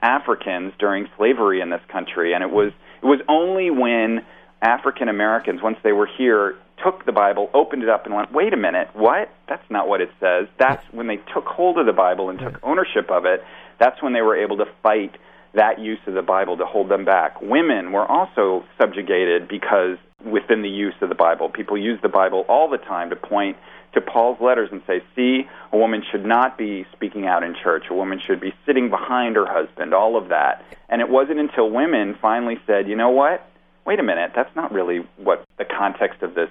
Africans 0.01 0.73
during 0.79 1.07
slavery 1.17 1.61
in 1.61 1.69
this 1.69 1.81
country, 1.89 2.33
and 2.33 2.43
it 2.43 2.51
was 2.51 2.71
it 3.01 3.05
was 3.05 3.19
only 3.27 3.69
when 3.69 4.23
African 4.61 5.09
Americans, 5.09 5.61
once 5.61 5.77
they 5.83 5.91
were 5.91 6.07
here, 6.17 6.55
took 6.83 7.05
the 7.05 7.11
Bible, 7.11 7.49
opened 7.53 7.83
it 7.83 7.89
up, 7.89 8.05
and 8.05 8.15
went, 8.15 8.31
"Wait 8.31 8.53
a 8.53 8.57
minute, 8.57 8.89
what? 8.93 9.29
That's 9.47 9.67
not 9.69 9.87
what 9.87 10.01
it 10.01 10.11
says." 10.19 10.47
That's 10.57 10.83
when 10.91 11.07
they 11.07 11.17
took 11.33 11.45
hold 11.45 11.77
of 11.77 11.85
the 11.85 11.93
Bible 11.93 12.29
and 12.29 12.39
took 12.39 12.59
ownership 12.63 13.09
of 13.11 13.25
it. 13.25 13.43
That's 13.79 14.01
when 14.01 14.13
they 14.13 14.21
were 14.21 14.35
able 14.35 14.57
to 14.57 14.65
fight 14.81 15.15
that 15.53 15.79
use 15.79 15.99
of 16.05 16.13
the 16.13 16.21
Bible 16.21 16.57
to 16.57 16.65
hold 16.65 16.89
them 16.89 17.05
back. 17.05 17.41
Women 17.41 17.91
were 17.91 18.05
also 18.05 18.65
subjugated 18.77 19.47
because 19.47 19.97
within 20.23 20.61
the 20.61 20.69
use 20.69 20.95
of 21.01 21.09
the 21.09 21.15
Bible, 21.15 21.49
people 21.49 21.77
use 21.77 21.99
the 22.01 22.09
Bible 22.09 22.45
all 22.49 22.69
the 22.69 22.77
time 22.77 23.09
to 23.09 23.15
point 23.15 23.57
to 23.93 24.01
Paul's 24.01 24.39
letters 24.41 24.69
and 24.71 24.81
say, 24.85 25.01
see, 25.15 25.47
a 25.71 25.77
woman 25.77 26.03
should 26.11 26.25
not 26.25 26.57
be 26.57 26.85
speaking 26.91 27.25
out 27.25 27.43
in 27.43 27.55
church. 27.55 27.85
A 27.89 27.93
woman 27.93 28.19
should 28.25 28.41
be 28.41 28.53
sitting 28.65 28.89
behind 28.89 29.37
her 29.37 29.45
husband, 29.47 29.93
all 29.93 30.17
of 30.17 30.29
that. 30.29 30.63
And 30.89 31.01
it 31.01 31.09
wasn't 31.09 31.39
until 31.39 31.69
women 31.69 32.17
finally 32.21 32.59
said, 32.67 32.89
you 32.89 32.95
know 32.95 33.09
what? 33.09 33.49
Wait 33.85 33.99
a 33.99 34.03
minute, 34.03 34.31
that's 34.35 34.53
not 34.55 34.73
really 34.73 35.07
what 35.17 35.45
the 35.57 35.65
context 35.65 36.21
of 36.21 36.35
this 36.35 36.49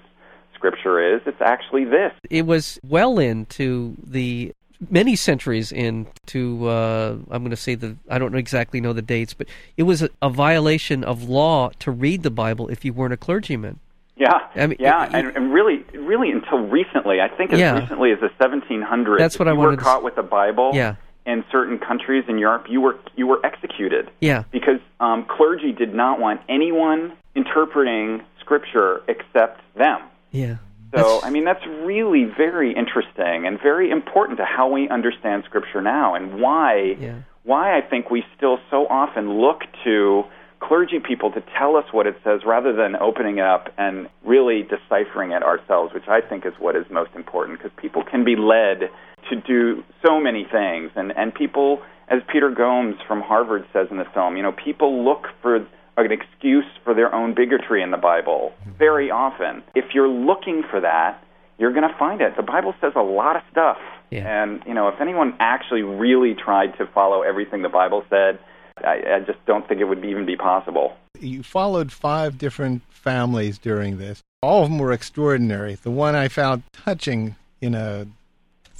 scripture 0.54 1.14
is. 1.14 1.20
It's 1.26 1.40
actually 1.42 1.84
this. 1.84 2.12
It 2.30 2.46
was 2.46 2.78
well 2.82 3.18
into 3.18 3.96
the 4.02 4.54
many 4.90 5.16
centuries 5.16 5.72
into 5.72 6.66
uh, 6.68 7.16
I'm 7.30 7.42
going 7.42 7.50
to 7.50 7.56
say 7.56 7.74
the 7.74 7.96
I 8.08 8.18
don't 8.18 8.34
exactly 8.34 8.80
know 8.80 8.92
the 8.92 9.02
dates, 9.02 9.34
but 9.34 9.46
it 9.76 9.84
was 9.84 10.02
a, 10.02 10.10
a 10.22 10.28
violation 10.30 11.04
of 11.04 11.24
law 11.28 11.70
to 11.80 11.90
read 11.90 12.22
the 12.22 12.30
Bible 12.30 12.68
if 12.68 12.84
you 12.84 12.92
weren't 12.92 13.12
a 13.14 13.16
clergyman. 13.16 13.78
Yeah, 14.16 14.38
I 14.54 14.68
mean, 14.68 14.76
yeah, 14.78 15.06
it- 15.06 15.14
and, 15.14 15.36
and 15.36 15.52
really, 15.52 15.84
really 15.92 16.30
until 16.30 16.58
recently, 16.60 17.20
I 17.20 17.28
think 17.28 17.52
as 17.52 17.58
Yeah. 17.58 17.78
recently 17.80 18.12
as 18.12 18.20
the 18.20 18.30
1700s, 18.38 19.18
That's 19.18 19.38
what 19.40 19.48
I 19.48 19.52
you 19.52 19.58
wanted 19.58 19.70
were 19.70 19.76
to 19.76 19.82
caught 19.82 19.98
s- 19.98 20.04
with 20.04 20.18
a 20.18 20.22
Bible 20.22 20.70
Yeah. 20.72 20.94
in 21.26 21.44
certain 21.50 21.78
countries 21.78 22.24
in 22.28 22.38
Europe, 22.38 22.66
you 22.68 22.80
were 22.80 22.96
you 23.16 23.26
were 23.26 23.44
executed. 23.44 24.10
Yeah. 24.20 24.44
because 24.52 24.78
um, 25.00 25.24
clergy 25.24 25.72
did 25.72 25.94
not 25.94 26.20
want 26.20 26.40
anyone 26.48 27.12
interpreting 27.34 28.22
Scripture 28.40 29.02
except 29.08 29.60
them. 29.76 30.00
Yeah. 30.30 30.56
So, 30.94 31.20
I 31.22 31.30
mean, 31.30 31.44
that's 31.44 31.64
really 31.66 32.24
very 32.24 32.72
interesting 32.74 33.46
and 33.46 33.60
very 33.60 33.90
important 33.90 34.38
to 34.38 34.44
how 34.44 34.68
we 34.68 34.88
understand 34.88 35.44
Scripture 35.44 35.82
now 35.82 36.14
and 36.14 36.40
why 36.40 36.96
Yeah. 37.00 37.14
why 37.44 37.76
I 37.76 37.82
think 37.82 38.10
we 38.10 38.24
still 38.36 38.58
so 38.70 38.86
often 38.88 39.38
look 39.40 39.64
to 39.84 40.24
clergy 40.60 40.98
people 40.98 41.30
to 41.30 41.42
tell 41.58 41.76
us 41.76 41.84
what 41.92 42.06
it 42.06 42.16
says 42.24 42.40
rather 42.46 42.72
than 42.72 42.96
opening 42.96 43.36
it 43.36 43.44
up 43.44 43.68
and 43.76 44.08
really 44.24 44.62
deciphering 44.62 45.32
it 45.32 45.42
ourselves, 45.42 45.92
which 45.92 46.08
I 46.08 46.22
think 46.22 46.46
is 46.46 46.54
what 46.58 46.74
is 46.74 46.86
most 46.90 47.10
important 47.14 47.58
because 47.58 47.72
people 47.76 48.02
can 48.02 48.24
be 48.24 48.34
led 48.34 48.88
to 49.28 49.36
do 49.36 49.84
so 50.02 50.18
many 50.18 50.44
things. 50.50 50.90
And, 50.96 51.12
and 51.16 51.34
people, 51.34 51.82
as 52.08 52.22
Peter 52.32 52.50
Gomes 52.50 52.96
from 53.06 53.20
Harvard 53.20 53.66
says 53.74 53.88
in 53.90 53.98
the 53.98 54.06
film, 54.14 54.36
you 54.38 54.42
know, 54.42 54.52
people 54.52 55.04
look 55.04 55.26
for 55.42 55.66
an 55.96 56.10
excuse 56.12 56.64
for 56.84 56.94
their 56.94 57.14
own 57.14 57.34
bigotry 57.34 57.82
in 57.82 57.90
the 57.90 57.96
Bible 57.96 58.52
very 58.78 59.10
often. 59.10 59.62
If 59.74 59.94
you're 59.94 60.08
looking 60.08 60.62
for 60.68 60.80
that, 60.80 61.22
you're 61.58 61.72
going 61.72 61.88
to 61.88 61.96
find 61.98 62.20
it. 62.20 62.36
The 62.36 62.42
Bible 62.42 62.74
says 62.80 62.92
a 62.96 63.02
lot 63.02 63.36
of 63.36 63.42
stuff. 63.50 63.78
Yeah. 64.10 64.42
And, 64.42 64.62
you 64.66 64.74
know, 64.74 64.88
if 64.88 65.00
anyone 65.00 65.34
actually 65.38 65.82
really 65.82 66.34
tried 66.34 66.76
to 66.78 66.86
follow 66.86 67.22
everything 67.22 67.62
the 67.62 67.68
Bible 67.68 68.04
said, 68.10 68.38
I, 68.78 69.02
I 69.16 69.20
just 69.24 69.44
don't 69.46 69.66
think 69.68 69.80
it 69.80 69.84
would 69.84 70.04
even 70.04 70.26
be 70.26 70.36
possible. 70.36 70.96
You 71.20 71.42
followed 71.44 71.92
five 71.92 72.38
different 72.38 72.82
families 72.90 73.56
during 73.58 73.98
this. 73.98 74.20
All 74.42 74.64
of 74.64 74.68
them 74.70 74.78
were 74.80 74.92
extraordinary. 74.92 75.76
The 75.76 75.92
one 75.92 76.16
I 76.16 76.26
found 76.28 76.64
touching 76.72 77.36
in 77.60 77.74
a 77.76 78.06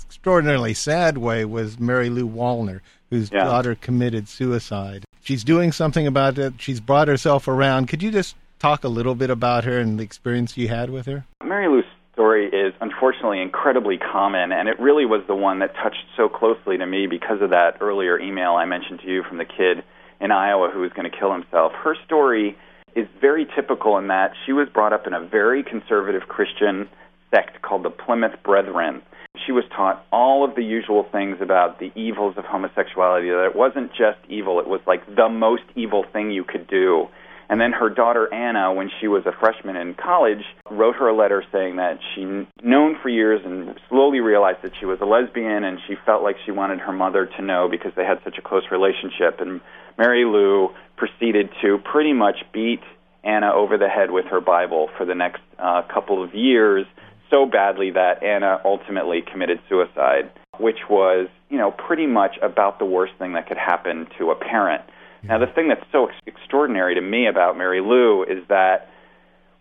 extraordinarily 0.04 0.74
sad 0.74 1.18
way 1.18 1.44
was 1.44 1.78
Mary 1.78 2.10
Lou 2.10 2.28
Wallner, 2.28 2.80
whose 3.10 3.30
Yeah. 3.32 3.44
daughter 3.44 3.74
committed 3.74 4.28
suicide. 4.28 5.03
She's 5.24 5.42
doing 5.42 5.72
something 5.72 6.06
about 6.06 6.36
it. 6.36 6.52
She's 6.58 6.80
brought 6.80 7.08
herself 7.08 7.48
around. 7.48 7.88
Could 7.88 8.02
you 8.02 8.10
just 8.10 8.36
talk 8.58 8.84
a 8.84 8.88
little 8.88 9.14
bit 9.14 9.30
about 9.30 9.64
her 9.64 9.78
and 9.78 9.98
the 9.98 10.04
experience 10.04 10.58
you 10.58 10.68
had 10.68 10.90
with 10.90 11.06
her? 11.06 11.24
Mary 11.42 11.66
Lou's 11.66 11.86
story 12.12 12.46
is 12.46 12.74
unfortunately 12.82 13.40
incredibly 13.40 13.96
common, 13.96 14.52
and 14.52 14.68
it 14.68 14.78
really 14.78 15.06
was 15.06 15.22
the 15.26 15.34
one 15.34 15.60
that 15.60 15.74
touched 15.76 16.04
so 16.14 16.28
closely 16.28 16.76
to 16.76 16.86
me 16.86 17.06
because 17.06 17.40
of 17.40 17.48
that 17.50 17.78
earlier 17.80 18.18
email 18.18 18.52
I 18.52 18.66
mentioned 18.66 19.00
to 19.00 19.06
you 19.06 19.22
from 19.22 19.38
the 19.38 19.46
kid 19.46 19.82
in 20.20 20.30
Iowa 20.30 20.70
who 20.70 20.80
was 20.80 20.92
going 20.92 21.10
to 21.10 21.16
kill 21.16 21.32
himself. 21.32 21.72
Her 21.72 21.96
story 22.04 22.54
is 22.94 23.08
very 23.18 23.46
typical 23.56 23.96
in 23.96 24.08
that 24.08 24.34
she 24.44 24.52
was 24.52 24.68
brought 24.68 24.92
up 24.92 25.06
in 25.06 25.14
a 25.14 25.20
very 25.20 25.62
conservative 25.62 26.28
Christian 26.28 26.86
sect 27.30 27.62
called 27.62 27.82
the 27.82 27.90
Plymouth 27.90 28.42
Brethren. 28.44 29.00
She 29.46 29.52
was 29.52 29.64
taught 29.74 30.06
all 30.12 30.44
of 30.44 30.54
the 30.54 30.62
usual 30.62 31.06
things 31.10 31.38
about 31.40 31.78
the 31.78 31.90
evils 31.94 32.34
of 32.38 32.44
homosexuality, 32.44 33.28
that 33.28 33.46
it 33.46 33.56
wasn't 33.56 33.90
just 33.90 34.18
evil, 34.28 34.60
it 34.60 34.68
was 34.68 34.80
like 34.86 35.04
the 35.06 35.28
most 35.28 35.64
evil 35.74 36.04
thing 36.12 36.30
you 36.30 36.44
could 36.44 36.66
do. 36.66 37.08
And 37.48 37.60
then 37.60 37.72
her 37.72 37.90
daughter 37.90 38.32
Anna, 38.32 38.72
when 38.72 38.90
she 39.00 39.06
was 39.08 39.26
a 39.26 39.32
freshman 39.32 39.76
in 39.76 39.94
college, 39.94 40.44
wrote 40.70 40.96
her 40.96 41.08
a 41.08 41.14
letter 41.14 41.44
saying 41.52 41.76
that 41.76 41.98
she'd 42.14 42.46
known 42.62 42.96
for 43.02 43.08
years 43.08 43.42
and 43.44 43.78
slowly 43.88 44.20
realized 44.20 44.62
that 44.62 44.72
she 44.80 44.86
was 44.86 44.98
a 45.02 45.04
lesbian, 45.04 45.64
and 45.64 45.78
she 45.86 45.94
felt 46.06 46.22
like 46.22 46.36
she 46.46 46.52
wanted 46.52 46.80
her 46.80 46.92
mother 46.92 47.26
to 47.26 47.42
know 47.42 47.68
because 47.70 47.92
they 47.96 48.04
had 48.04 48.18
such 48.24 48.38
a 48.38 48.42
close 48.42 48.64
relationship. 48.70 49.40
And 49.40 49.60
Mary 49.98 50.24
Lou 50.24 50.70
proceeded 50.96 51.50
to 51.60 51.78
pretty 51.78 52.12
much 52.12 52.36
beat 52.52 52.80
Anna 53.22 53.52
over 53.52 53.78
the 53.78 53.88
head 53.88 54.10
with 54.10 54.26
her 54.26 54.40
Bible 54.40 54.88
for 54.96 55.04
the 55.04 55.14
next 55.14 55.42
uh, 55.58 55.82
couple 55.92 56.22
of 56.22 56.34
years, 56.34 56.86
so 57.30 57.46
badly 57.46 57.90
that 57.90 58.22
Anna 58.22 58.60
ultimately 58.64 59.22
committed 59.22 59.60
suicide, 59.68 60.30
which 60.58 60.78
was, 60.88 61.28
you 61.50 61.58
know, 61.58 61.70
pretty 61.70 62.06
much 62.06 62.36
about 62.42 62.78
the 62.78 62.84
worst 62.84 63.14
thing 63.18 63.34
that 63.34 63.48
could 63.48 63.56
happen 63.56 64.06
to 64.18 64.30
a 64.30 64.34
parent. 64.34 64.84
Now, 65.26 65.38
the 65.38 65.46
thing 65.46 65.68
that's 65.68 65.84
so 65.90 66.08
ex- 66.08 66.16
extraordinary 66.26 66.94
to 66.96 67.00
me 67.00 67.26
about 67.26 67.56
Mary 67.56 67.80
Lou 67.80 68.24
is 68.24 68.46
that 68.48 68.90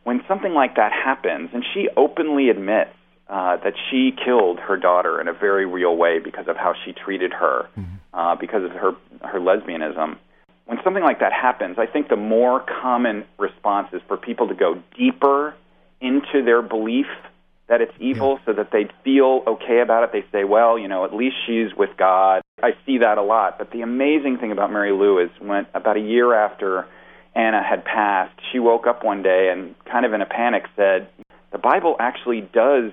when 0.03 0.21
something 0.27 0.53
like 0.53 0.75
that 0.75 0.91
happens, 0.91 1.51
and 1.53 1.63
she 1.73 1.87
openly 1.95 2.49
admits 2.49 2.91
uh, 3.29 3.57
that 3.63 3.73
she 3.89 4.11
killed 4.11 4.59
her 4.59 4.75
daughter 4.75 5.21
in 5.21 5.29
a 5.29 5.33
very 5.33 5.65
real 5.65 5.95
way 5.95 6.19
because 6.19 6.47
of 6.49 6.57
how 6.57 6.73
she 6.83 6.91
treated 6.91 7.31
her, 7.31 7.69
uh, 8.13 8.35
because 8.35 8.63
of 8.65 8.71
her 8.71 8.91
her 9.21 9.39
lesbianism. 9.39 10.17
When 10.65 10.77
something 10.83 11.03
like 11.03 11.19
that 11.19 11.31
happens, 11.33 11.77
I 11.79 11.85
think 11.85 12.09
the 12.09 12.17
more 12.17 12.63
common 12.81 13.25
response 13.39 13.87
is 13.93 14.01
for 14.07 14.17
people 14.17 14.49
to 14.49 14.53
go 14.53 14.81
deeper 14.97 15.55
into 16.01 16.43
their 16.43 16.61
belief 16.61 17.05
that 17.67 17.81
it's 17.81 17.93
evil 17.99 18.39
so 18.45 18.53
that 18.53 18.71
they 18.71 18.89
feel 19.03 19.43
okay 19.47 19.79
about 19.79 20.03
it. 20.03 20.11
They 20.11 20.25
say, 20.31 20.43
well, 20.43 20.77
you 20.77 20.87
know, 20.87 21.05
at 21.05 21.13
least 21.13 21.35
she's 21.47 21.73
with 21.75 21.91
God. 21.97 22.41
I 22.61 22.71
see 22.85 22.97
that 22.99 23.17
a 23.17 23.23
lot. 23.23 23.57
But 23.57 23.71
the 23.71 23.81
amazing 23.81 24.37
thing 24.37 24.51
about 24.51 24.71
Mary 24.71 24.91
Lou 24.91 25.19
is 25.19 25.29
when 25.39 25.65
about 25.73 25.97
a 25.97 26.01
year 26.01 26.33
after 26.33 26.85
Anna 27.35 27.63
had 27.63 27.85
passed, 27.85 28.37
she 28.51 28.59
woke 28.59 28.85
up 28.85 29.03
one 29.03 29.23
day 29.23 29.49
and 29.51 29.75
kind 29.85 30.05
of 30.05 30.13
in 30.13 30.21
a 30.21 30.25
panic 30.25 30.63
said, 30.75 31.09
the 31.51 31.57
Bible 31.57 31.95
actually 31.99 32.41
does 32.41 32.91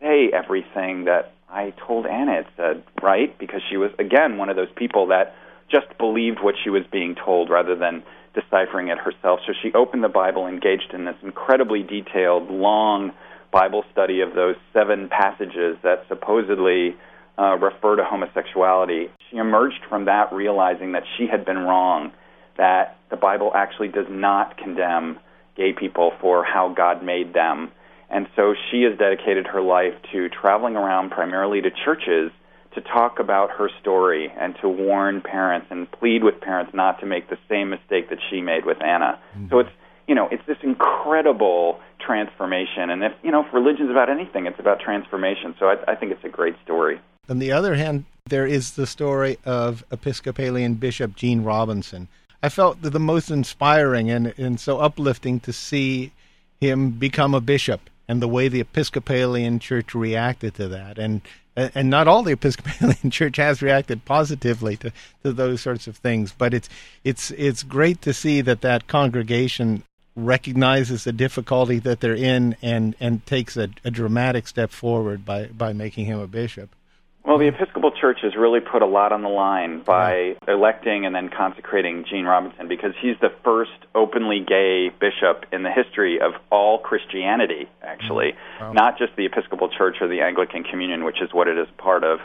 say 0.00 0.30
everything 0.32 1.04
that 1.04 1.34
I 1.48 1.74
told 1.86 2.06
Anna 2.06 2.40
it 2.40 2.46
said, 2.56 2.82
right? 3.02 3.36
Because 3.38 3.60
she 3.68 3.76
was, 3.76 3.90
again, 3.98 4.38
one 4.38 4.48
of 4.48 4.56
those 4.56 4.72
people 4.76 5.08
that 5.08 5.34
just 5.70 5.86
believed 5.98 6.38
what 6.40 6.54
she 6.62 6.70
was 6.70 6.82
being 6.90 7.14
told 7.14 7.50
rather 7.50 7.74
than 7.74 8.02
deciphering 8.34 8.88
it 8.88 8.98
herself. 8.98 9.40
So 9.46 9.52
she 9.60 9.72
opened 9.74 10.04
the 10.04 10.08
Bible, 10.08 10.46
engaged 10.46 10.92
in 10.94 11.04
this 11.04 11.16
incredibly 11.22 11.82
detailed, 11.82 12.50
long 12.50 13.12
Bible 13.52 13.84
study 13.92 14.20
of 14.20 14.34
those 14.34 14.56
seven 14.72 15.08
passages 15.08 15.76
that 15.82 16.04
supposedly 16.08 16.96
uh, 17.38 17.56
refer 17.58 17.96
to 17.96 18.04
homosexuality. 18.04 19.08
She 19.30 19.36
emerged 19.36 19.80
from 19.88 20.06
that 20.06 20.32
realizing 20.32 20.92
that 20.92 21.04
she 21.16 21.26
had 21.26 21.44
been 21.44 21.58
wrong, 21.58 22.12
that 22.56 22.98
the 23.10 23.16
Bible 23.16 23.52
actually 23.54 23.88
does 23.88 24.06
not 24.08 24.56
condemn 24.56 25.18
gay 25.56 25.72
people 25.72 26.12
for 26.20 26.44
how 26.44 26.72
God 26.74 27.04
made 27.04 27.34
them. 27.34 27.70
And 28.10 28.26
so 28.36 28.54
she 28.70 28.82
has 28.82 28.98
dedicated 28.98 29.46
her 29.46 29.62
life 29.62 29.94
to 30.12 30.28
traveling 30.28 30.76
around 30.76 31.10
primarily 31.10 31.60
to 31.62 31.70
churches 31.84 32.30
to 32.74 32.80
talk 32.80 33.18
about 33.18 33.50
her 33.50 33.68
story 33.80 34.32
and 34.38 34.54
to 34.62 34.68
warn 34.68 35.20
parents 35.20 35.66
and 35.70 35.90
plead 35.92 36.24
with 36.24 36.40
parents 36.40 36.72
not 36.74 37.00
to 37.00 37.06
make 37.06 37.28
the 37.28 37.36
same 37.48 37.68
mistake 37.68 38.08
that 38.08 38.18
she 38.30 38.40
made 38.40 38.64
with 38.64 38.82
Anna. 38.82 39.20
So 39.50 39.58
it's 39.58 39.70
you 40.06 40.14
know, 40.14 40.28
it's 40.30 40.44
this 40.46 40.58
incredible 40.62 41.80
transformation. 42.00 42.90
And 42.90 43.02
if 43.04 43.12
you 43.22 43.30
know, 43.30 43.44
if 43.44 43.52
religion's 43.52 43.90
about 43.90 44.10
anything, 44.10 44.46
it's 44.46 44.58
about 44.58 44.80
transformation. 44.80 45.54
So 45.58 45.66
I, 45.66 45.76
I 45.92 45.94
think 45.94 46.12
it's 46.12 46.24
a 46.24 46.28
great 46.28 46.56
story. 46.64 47.00
On 47.28 47.38
the 47.38 47.52
other 47.52 47.74
hand, 47.74 48.04
there 48.26 48.46
is 48.46 48.72
the 48.72 48.86
story 48.86 49.38
of 49.44 49.84
Episcopalian 49.90 50.74
Bishop 50.74 51.14
Gene 51.14 51.44
Robinson. 51.44 52.08
I 52.42 52.48
felt 52.48 52.82
the 52.82 52.98
most 52.98 53.30
inspiring 53.30 54.10
and, 54.10 54.34
and 54.36 54.58
so 54.58 54.80
uplifting 54.80 55.38
to 55.40 55.52
see 55.52 56.12
him 56.60 56.90
become 56.90 57.34
a 57.34 57.40
bishop 57.40 57.88
and 58.08 58.20
the 58.20 58.28
way 58.28 58.48
the 58.48 58.60
Episcopalian 58.60 59.60
Church 59.60 59.94
reacted 59.94 60.54
to 60.54 60.68
that. 60.68 60.98
And 60.98 61.22
and 61.54 61.90
not 61.90 62.08
all 62.08 62.22
the 62.22 62.32
Episcopalian 62.32 63.10
Church 63.10 63.36
has 63.36 63.60
reacted 63.60 64.04
positively 64.04 64.76
to, 64.78 64.92
to 65.22 65.32
those 65.32 65.60
sorts 65.60 65.86
of 65.86 65.96
things. 65.96 66.34
But 66.36 66.54
it's 66.54 66.68
it's 67.04 67.30
it's 67.32 67.62
great 67.62 68.00
to 68.02 68.12
see 68.12 68.40
that 68.40 68.62
that 68.62 68.86
congregation 68.86 69.84
recognizes 70.14 71.04
the 71.04 71.12
difficulty 71.12 71.78
that 71.78 72.00
they're 72.00 72.14
in 72.14 72.56
and 72.62 72.94
and 73.00 73.24
takes 73.26 73.56
a, 73.56 73.68
a 73.84 73.90
dramatic 73.90 74.46
step 74.46 74.70
forward 74.70 75.24
by 75.24 75.46
by 75.46 75.72
making 75.72 76.06
him 76.06 76.18
a 76.18 76.26
bishop. 76.26 76.74
Well, 77.24 77.38
the 77.38 77.46
Episcopal 77.46 77.92
Church 77.92 78.18
has 78.22 78.34
really 78.34 78.58
put 78.58 78.82
a 78.82 78.86
lot 78.86 79.12
on 79.12 79.22
the 79.22 79.28
line 79.28 79.84
by 79.84 80.34
electing 80.48 81.06
and 81.06 81.14
then 81.14 81.28
consecrating 81.28 82.04
Gene 82.10 82.24
Robinson 82.24 82.66
because 82.66 82.94
he's 83.00 83.14
the 83.20 83.30
first 83.44 83.70
openly 83.94 84.40
gay 84.40 84.88
bishop 84.88 85.46
in 85.52 85.62
the 85.62 85.70
history 85.70 86.20
of 86.20 86.32
all 86.50 86.80
Christianity, 86.80 87.68
actually, 87.80 88.32
mm-hmm. 88.32 88.64
wow. 88.64 88.72
not 88.72 88.98
just 88.98 89.14
the 89.14 89.26
Episcopal 89.26 89.68
Church 89.68 89.98
or 90.00 90.08
the 90.08 90.20
Anglican 90.20 90.64
Communion, 90.64 91.04
which 91.04 91.22
is 91.22 91.32
what 91.32 91.46
it 91.46 91.56
is 91.56 91.68
part 91.78 92.02
of 92.02 92.18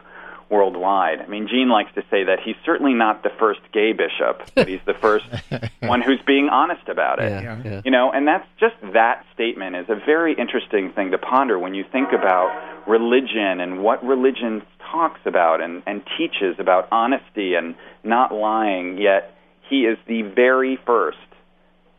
worldwide. 0.50 1.20
I 1.20 1.28
mean, 1.28 1.48
Gene 1.48 1.70
likes 1.70 1.94
to 1.96 2.02
say 2.10 2.24
that 2.24 2.40
he's 2.44 2.56
certainly 2.66 2.94
not 2.94 3.24
the 3.24 3.30
first 3.38 3.60
gay 3.74 3.92
bishop, 3.92 4.50
but 4.56 4.68
he's 4.68 4.80
the 4.86 4.94
first 4.94 5.26
one 5.80 6.02
who's 6.02 6.22
being 6.26 6.50
honest 6.50 6.88
about 6.88 7.20
it. 7.20 7.32
Yeah, 7.32 7.62
yeah. 7.64 7.82
You 7.84 7.92
know, 7.92 8.12
and 8.12 8.28
that's 8.28 8.48
just 8.60 8.76
that 8.94 9.26
statement 9.34 9.76
is 9.76 9.90
a 9.90 9.96
very 9.96 10.34
interesting 10.34 10.92
thing 10.94 11.12
to 11.12 11.18
ponder 11.18 11.60
when 11.60 11.74
you 11.74 11.84
think 11.92 12.14
about 12.14 12.88
religion 12.88 13.60
and 13.60 13.84
what 13.84 14.04
religion 14.06 14.62
talks 14.92 15.20
about 15.26 15.62
and, 15.62 15.84
and 15.86 16.02
teaches 16.18 16.56
about 16.60 16.88
honesty 16.92 17.56
and 17.56 17.76
not 18.04 18.34
lying, 18.34 18.98
yet 18.98 19.36
he 19.70 19.82
is 19.82 19.98
the 20.08 20.22
very 20.22 20.80
first 20.86 21.18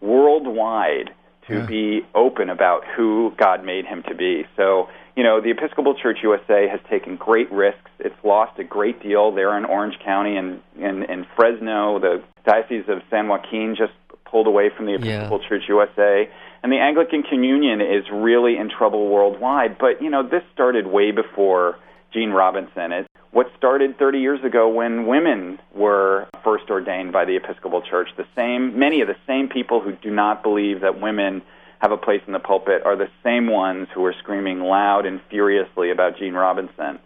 worldwide 0.01 1.11
to 1.49 1.59
yeah. 1.59 1.67
be 1.67 2.01
open 2.15 2.51
about 2.51 2.85
who 2.97 3.33
God 3.37 3.65
made 3.65 3.85
him 3.87 4.03
to 4.09 4.15
be. 4.15 4.47
So, 4.57 4.89
you 5.19 5.25
know, 5.25 5.41
the 5.41 5.51
Episcopal 5.51 5.97
Church 5.97 6.19
USA 6.23 6.69
has 6.69 6.79
taken 6.89 7.17
great 7.17 7.51
risks. 7.51 7.91
It's 7.99 8.15
lost 8.23 8.57
a 8.61 8.63
great 8.63 9.03
deal 9.03 9.33
there 9.33 9.59
in 9.59 9.65
Orange 9.65 9.99
County 9.99 10.37
and 10.37 10.63
in, 10.77 11.03
in 11.11 11.27
Fresno. 11.35 11.99
The 11.99 12.23
Diocese 12.47 12.85
of 12.87 13.03
San 13.11 13.27
Joaquin 13.27 13.75
just 13.77 13.95
pulled 14.25 14.47
away 14.47 14.71
from 14.77 14.87
the 14.87 14.95
Episcopal 14.95 15.41
yeah. 15.43 15.49
Church 15.49 15.63
USA. 15.67 16.31
And 16.63 16.71
the 16.71 16.77
Anglican 16.77 17.25
Communion 17.25 17.81
is 17.81 18.05
really 18.13 18.57
in 18.57 18.71
trouble 18.71 19.09
worldwide. 19.09 19.77
But, 19.77 20.01
you 20.01 20.09
know, 20.09 20.23
this 20.23 20.45
started 20.55 20.87
way 20.87 21.11
before 21.11 21.81
Gene 22.13 22.31
Robinson. 22.31 22.93
It, 22.93 23.07
what 23.33 23.51
started 23.57 23.99
30 23.99 24.21
years 24.21 24.45
ago 24.45 24.69
when 24.69 25.09
women 25.09 25.59
were 25.75 26.29
first 26.45 26.71
ordained 26.71 27.11
by 27.11 27.25
the 27.25 27.35
Episcopal 27.35 27.83
Church. 27.83 28.09
The 28.17 28.27
same, 28.37 28.79
many 28.79 29.01
of 29.01 29.09
the 29.09 29.17
same 29.27 29.49
people 29.49 29.81
who 29.81 29.97
do 29.97 30.13
not 30.13 30.45
believe 30.45 30.83
that 30.83 31.01
women 31.01 31.43
have 31.79 31.93
a 31.93 31.97
place 31.97 32.21
in 32.27 32.33
the 32.33 32.39
pulpit 32.39 32.83
are 32.85 32.97
the 32.97 33.09
same 33.23 33.49
ones 33.49 33.89
who 33.95 34.05
are 34.05 34.15
screaming 34.19 34.61
loud 34.61 35.07
and 35.07 35.21
furiously 35.31 35.91
about 35.91 36.19
Gene 36.19 36.35
Robinson. 36.35 36.99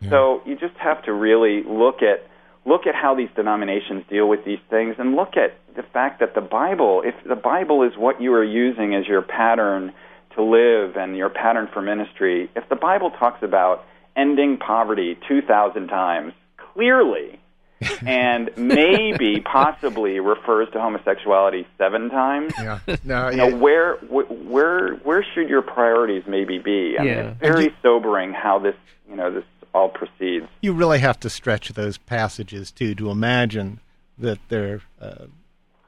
Yeah. 0.00 0.10
So 0.10 0.42
you 0.44 0.56
just 0.56 0.76
have 0.76 1.02
to 1.04 1.12
really 1.12 1.62
look 1.62 2.02
at 2.02 2.28
look 2.66 2.86
at 2.86 2.94
how 2.94 3.14
these 3.14 3.28
denominations 3.36 4.04
deal 4.10 4.28
with 4.28 4.44
these 4.44 4.58
things 4.68 4.96
and 4.98 5.14
look 5.14 5.36
at 5.36 5.56
the 5.76 5.84
fact 5.92 6.18
that 6.20 6.34
the 6.34 6.40
Bible, 6.40 7.02
if 7.04 7.14
the 7.26 7.36
Bible 7.36 7.84
is 7.84 7.96
what 7.96 8.20
you 8.20 8.32
are 8.34 8.44
using 8.44 8.94
as 8.94 9.06
your 9.06 9.22
pattern 9.22 9.92
to 10.34 10.42
live 10.42 10.96
and 10.96 11.16
your 11.16 11.30
pattern 11.30 11.68
for 11.72 11.80
ministry, 11.80 12.50
if 12.56 12.68
the 12.68 12.76
Bible 12.76 13.10
talks 13.12 13.42
about 13.42 13.84
ending 14.16 14.56
poverty 14.58 15.16
2,000 15.28 15.86
times, 15.86 16.32
clearly, 16.74 17.38
and 18.06 18.50
maybe 18.56 19.40
possibly 19.40 20.18
refers 20.20 20.68
to 20.72 20.80
homosexuality 20.80 21.66
seven 21.76 22.08
times. 22.08 22.52
Yeah. 22.58 22.78
No, 23.04 23.30
you 23.30 23.36
know, 23.36 23.56
where 23.56 23.96
where 23.96 24.94
where 24.96 25.24
should 25.34 25.48
your 25.48 25.62
priorities 25.62 26.24
maybe 26.26 26.58
be? 26.58 26.96
I 26.98 27.02
yeah. 27.02 27.14
mean, 27.16 27.24
it's 27.26 27.40
very 27.40 27.64
you, 27.64 27.74
sobering 27.82 28.32
how 28.32 28.58
this 28.58 28.76
you 29.08 29.16
know 29.16 29.30
this 29.30 29.44
all 29.74 29.90
proceeds. 29.90 30.46
You 30.62 30.72
really 30.72 31.00
have 31.00 31.20
to 31.20 31.30
stretch 31.30 31.68
those 31.70 31.98
passages 31.98 32.70
too 32.70 32.94
to 32.94 33.10
imagine 33.10 33.80
that 34.18 34.38
they're 34.48 34.80
uh, 35.00 35.26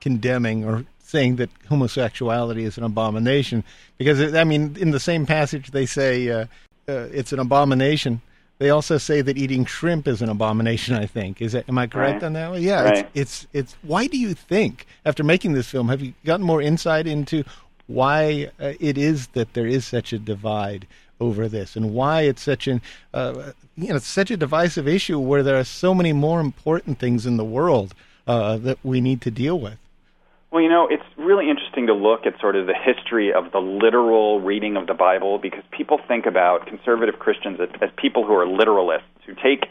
condemning 0.00 0.64
or 0.64 0.84
saying 0.98 1.36
that 1.36 1.48
homosexuality 1.68 2.64
is 2.64 2.76
an 2.76 2.84
abomination 2.84 3.64
because 3.96 4.34
I 4.34 4.44
mean 4.44 4.76
in 4.78 4.90
the 4.90 5.00
same 5.00 5.24
passage 5.24 5.70
they 5.70 5.86
say 5.86 6.28
uh, 6.28 6.46
uh, 6.88 7.08
it's 7.12 7.32
an 7.32 7.38
abomination. 7.38 8.20
They 8.58 8.70
also 8.70 8.98
say 8.98 9.20
that 9.22 9.38
eating 9.38 9.64
shrimp 9.64 10.08
is 10.08 10.20
an 10.20 10.28
abomination. 10.28 10.94
I 10.96 11.06
think 11.06 11.40
is 11.40 11.52
that 11.52 11.68
am 11.68 11.78
I 11.78 11.86
correct 11.86 12.22
right. 12.22 12.24
on 12.24 12.32
that 12.34 12.50
one? 12.50 12.62
Yeah, 12.62 12.82
right. 12.82 12.98
it's, 12.98 13.10
it's 13.14 13.46
it's. 13.52 13.76
Why 13.82 14.06
do 14.06 14.18
you 14.18 14.34
think 14.34 14.86
after 15.04 15.22
making 15.22 15.52
this 15.52 15.68
film 15.68 15.88
have 15.88 16.00
you 16.00 16.14
gotten 16.24 16.44
more 16.44 16.60
insight 16.60 17.06
into 17.06 17.44
why 17.86 18.50
uh, 18.60 18.72
it 18.80 18.98
is 18.98 19.28
that 19.28 19.54
there 19.54 19.66
is 19.66 19.86
such 19.86 20.12
a 20.12 20.18
divide 20.18 20.86
over 21.20 21.48
this 21.48 21.74
and 21.74 21.94
why 21.94 22.22
it's 22.22 22.42
such 22.42 22.68
an 22.68 22.80
uh, 23.14 23.52
you 23.76 23.88
know 23.88 23.98
such 23.98 24.30
a 24.30 24.36
divisive 24.36 24.86
issue 24.86 25.18
where 25.18 25.42
there 25.42 25.58
are 25.58 25.64
so 25.64 25.94
many 25.94 26.12
more 26.12 26.40
important 26.40 26.98
things 26.98 27.26
in 27.26 27.36
the 27.36 27.44
world 27.44 27.94
uh, 28.26 28.56
that 28.56 28.78
we 28.82 29.00
need 29.00 29.20
to 29.22 29.30
deal 29.30 29.58
with. 29.58 29.78
Well, 30.50 30.62
you 30.62 30.70
know, 30.70 30.88
it's 30.90 31.04
really 31.18 31.50
interesting 31.50 31.88
to 31.88 31.94
look 31.94 32.24
at 32.24 32.40
sort 32.40 32.56
of 32.56 32.66
the 32.66 32.74
history 32.74 33.32
of 33.34 33.52
the 33.52 33.58
literal 33.58 34.40
reading 34.40 34.76
of 34.76 34.86
the 34.86 34.94
Bible 34.94 35.38
because 35.38 35.62
people 35.70 36.00
think 36.08 36.24
about 36.24 36.66
conservative 36.66 37.18
Christians 37.18 37.58
as, 37.60 37.68
as 37.82 37.90
people 37.98 38.24
who 38.24 38.32
are 38.32 38.46
literalists, 38.46 39.02
who 39.26 39.34
take 39.34 39.68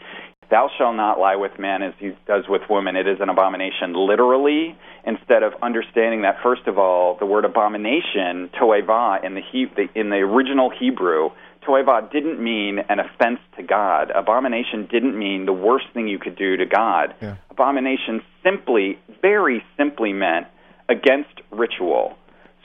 thou 0.50 0.70
shalt 0.78 0.96
not 0.96 1.18
lie 1.18 1.36
with 1.36 1.58
man 1.58 1.82
as 1.82 1.94
he 1.98 2.12
does 2.26 2.44
with 2.48 2.62
woman. 2.70 2.96
It 2.96 3.06
is 3.06 3.18
an 3.20 3.28
abomination 3.28 3.94
literally, 3.94 4.76
instead 5.04 5.42
of 5.42 5.52
understanding 5.62 6.22
that, 6.22 6.36
first 6.42 6.66
of 6.66 6.78
all, 6.78 7.16
the 7.18 7.26
word 7.26 7.44
abomination, 7.44 8.50
toeva, 8.58 9.24
in 9.24 9.34
the, 9.34 9.42
he, 9.52 9.66
the, 9.76 9.88
in 9.98 10.10
the 10.10 10.16
original 10.16 10.70
Hebrew, 10.70 11.30
toeva 11.66 12.10
didn't 12.10 12.42
mean 12.42 12.78
an 12.88 12.98
offense 12.98 13.40
to 13.56 13.62
God. 13.62 14.10
Abomination 14.14 14.88
didn't 14.90 15.18
mean 15.18 15.44
the 15.44 15.52
worst 15.52 15.86
thing 15.92 16.08
you 16.08 16.18
could 16.18 16.36
do 16.36 16.56
to 16.56 16.66
God. 16.66 17.14
Yeah. 17.20 17.36
Abomination 17.50 18.22
simply, 18.42 18.98
very 19.20 19.62
simply 19.76 20.12
meant 20.12 20.46
against 20.88 21.40
ritual. 21.50 22.16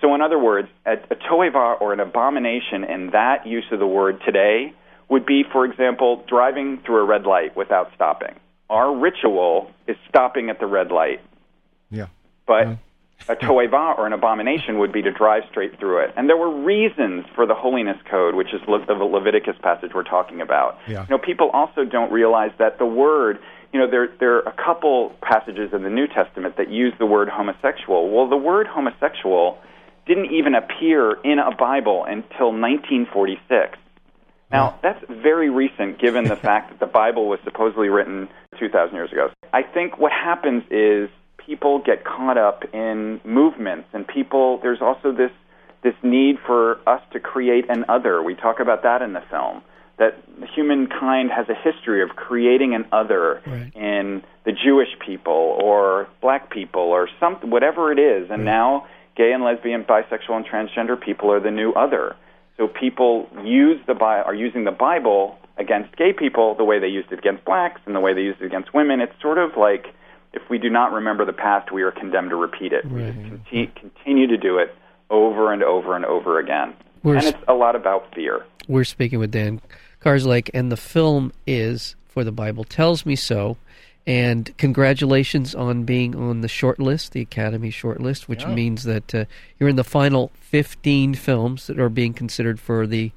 So, 0.01 0.13
in 0.15 0.21
other 0.21 0.39
words, 0.39 0.67
a, 0.85 0.93
a 0.93 1.15
toeva 1.15 1.79
or 1.79 1.93
an 1.93 1.99
abomination 1.99 2.83
in 2.83 3.11
that 3.11 3.47
use 3.47 3.65
of 3.71 3.79
the 3.79 3.87
word 3.87 4.21
today 4.25 4.73
would 5.09 5.25
be, 5.25 5.43
for 5.51 5.65
example, 5.65 6.23
driving 6.27 6.81
through 6.85 6.97
a 6.97 7.05
red 7.05 7.23
light 7.23 7.55
without 7.55 7.91
stopping. 7.95 8.35
Our 8.69 8.95
ritual 8.95 9.71
is 9.87 9.95
stopping 10.09 10.49
at 10.49 10.59
the 10.59 10.65
red 10.65 10.91
light. 10.91 11.21
Yeah. 11.89 12.07
But 12.47 12.67
uh, 12.67 12.75
a 13.29 13.35
toeva 13.35 13.97
or 13.97 14.07
an 14.07 14.13
abomination 14.13 14.79
would 14.79 14.91
be 14.91 15.01
to 15.03 15.11
drive 15.11 15.43
straight 15.49 15.79
through 15.79 15.99
it. 15.99 16.13
And 16.17 16.27
there 16.27 16.37
were 16.37 16.63
reasons 16.63 17.25
for 17.35 17.45
the 17.45 17.53
holiness 17.53 17.97
code, 18.09 18.35
which 18.35 18.53
is 18.53 18.61
the 18.65 18.93
Leviticus 18.93 19.55
passage 19.61 19.91
we're 19.93 20.03
talking 20.03 20.41
about. 20.41 20.77
Yeah. 20.87 21.03
You 21.03 21.11
know, 21.11 21.17
people 21.17 21.49
also 21.51 21.85
don't 21.85 22.11
realize 22.11 22.51
that 22.57 22.79
the 22.79 22.85
word 22.85 23.39
you 23.73 23.79
know, 23.79 23.89
there 23.89 24.07
there 24.19 24.35
are 24.35 24.47
a 24.47 24.53
couple 24.53 25.13
passages 25.21 25.73
in 25.73 25.81
the 25.81 25.89
New 25.89 26.07
Testament 26.07 26.57
that 26.57 26.69
use 26.69 26.93
the 26.99 27.07
word 27.07 27.27
homosexual. 27.27 28.09
Well, 28.09 28.29
the 28.29 28.37
word 28.37 28.67
homosexual 28.67 29.57
didn't 30.05 30.31
even 30.31 30.53
appear 30.53 31.13
in 31.23 31.39
a 31.39 31.55
Bible 31.55 32.05
until 32.05 32.51
1946. 32.51 33.79
Now, 34.51 34.77
that's 34.83 35.03
very 35.09 35.49
recent 35.49 35.99
given 35.99 36.25
the 36.25 36.35
fact 36.49 36.69
that 36.69 36.79
the 36.79 36.91
Bible 36.91 37.27
was 37.27 37.39
supposedly 37.43 37.89
written 37.89 38.29
2,000 38.59 38.93
years 38.93 39.11
ago. 39.11 39.31
I 39.51 39.63
think 39.63 39.97
what 39.97 40.11
happens 40.11 40.63
is 40.69 41.09
people 41.37 41.81
get 41.83 42.05
caught 42.05 42.37
up 42.37 42.63
in 42.73 43.19
movements, 43.23 43.87
and 43.93 44.07
people, 44.07 44.59
there's 44.61 44.81
also 44.81 45.11
this, 45.11 45.31
this 45.83 45.95
need 46.03 46.37
for 46.45 46.77
us 46.87 47.01
to 47.13 47.19
create 47.19 47.65
an 47.69 47.85
other. 47.89 48.21
We 48.21 48.35
talk 48.35 48.59
about 48.59 48.83
that 48.83 49.01
in 49.01 49.13
the 49.13 49.23
film 49.31 49.63
that 49.97 50.17
humankind 50.55 51.31
has 51.31 51.47
a 51.49 51.53
history 51.53 52.01
of 52.01 52.09
creating 52.15 52.73
an 52.73 52.85
other 52.91 53.41
right. 53.45 53.71
in 53.75 54.23
the 54.45 54.51
Jewish 54.51 54.89
people 55.05 55.57
or 55.61 56.07
black 56.21 56.49
people 56.49 56.81
or 56.81 57.07
some 57.19 57.35
whatever 57.49 57.91
it 57.91 57.99
is, 57.99 58.29
and 58.29 58.39
right. 58.39 58.51
now 58.51 58.87
gay 59.15 59.31
and 59.31 59.43
lesbian, 59.43 59.83
bisexual, 59.83 60.31
and 60.31 60.45
transgender 60.45 60.99
people 60.99 61.31
are 61.31 61.39
the 61.39 61.51
new 61.51 61.71
other. 61.73 62.15
So 62.57 62.67
people 62.67 63.29
use 63.43 63.79
the 63.87 63.93
Bi- 63.93 64.21
are 64.21 64.35
using 64.35 64.63
the 64.63 64.71
Bible 64.71 65.37
against 65.57 65.95
gay 65.95 66.13
people 66.13 66.55
the 66.55 66.63
way 66.63 66.79
they 66.79 66.87
used 66.87 67.11
it 67.11 67.19
against 67.19 67.45
blacks 67.45 67.81
and 67.85 67.95
the 67.95 67.99
way 67.99 68.13
they 68.13 68.21
used 68.21 68.41
it 68.41 68.45
against 68.45 68.73
women. 68.73 68.99
It's 68.99 69.13
sort 69.21 69.37
of 69.37 69.51
like 69.57 69.87
if 70.33 70.41
we 70.49 70.57
do 70.57 70.69
not 70.69 70.91
remember 70.91 71.25
the 71.25 71.33
past, 71.33 71.71
we 71.71 71.83
are 71.83 71.91
condemned 71.91 72.31
to 72.31 72.35
repeat 72.35 72.73
it. 72.73 72.83
Right. 72.85 73.15
We 73.15 73.29
just 73.29 73.43
continue, 73.45 73.67
continue 73.75 74.27
to 74.27 74.37
do 74.37 74.57
it 74.57 74.75
over 75.09 75.53
and 75.53 75.63
over 75.63 75.95
and 75.95 76.05
over 76.05 76.39
again. 76.39 76.73
We're 77.03 77.17
and 77.17 77.25
it's 77.25 77.43
a 77.47 77.53
lot 77.53 77.75
about 77.75 78.13
fear. 78.15 78.45
We're 78.67 78.85
speaking 78.85 79.19
with 79.19 79.31
Dan 79.31 79.61
Karslake, 80.01 80.49
and 80.53 80.71
the 80.71 80.77
film 80.77 81.33
is 81.45 81.95
For 82.07 82.23
the 82.23 82.31
Bible 82.31 82.63
Tells 82.63 83.05
Me 83.05 83.15
So. 83.15 83.57
And 84.05 84.55
congratulations 84.57 85.55
on 85.55 85.83
being 85.83 86.13
on 86.13 86.41
the 86.41 86.49
short 86.49 86.77
list, 86.77 87.13
the 87.13 87.21
Academy 87.21 87.69
short 87.69 88.01
list, 88.01 88.27
which 88.27 88.41
yeah. 88.41 88.53
means 88.53 88.83
that 88.83 89.15
uh, 89.15 89.25
you're 89.59 89.69
in 89.69 89.77
the 89.77 89.83
final 89.85 90.29
15 90.41 91.13
films 91.15 91.67
that 91.67 91.79
are 91.79 91.87
being 91.87 92.13
considered 92.13 92.59
for 92.59 92.85
the 92.85 93.11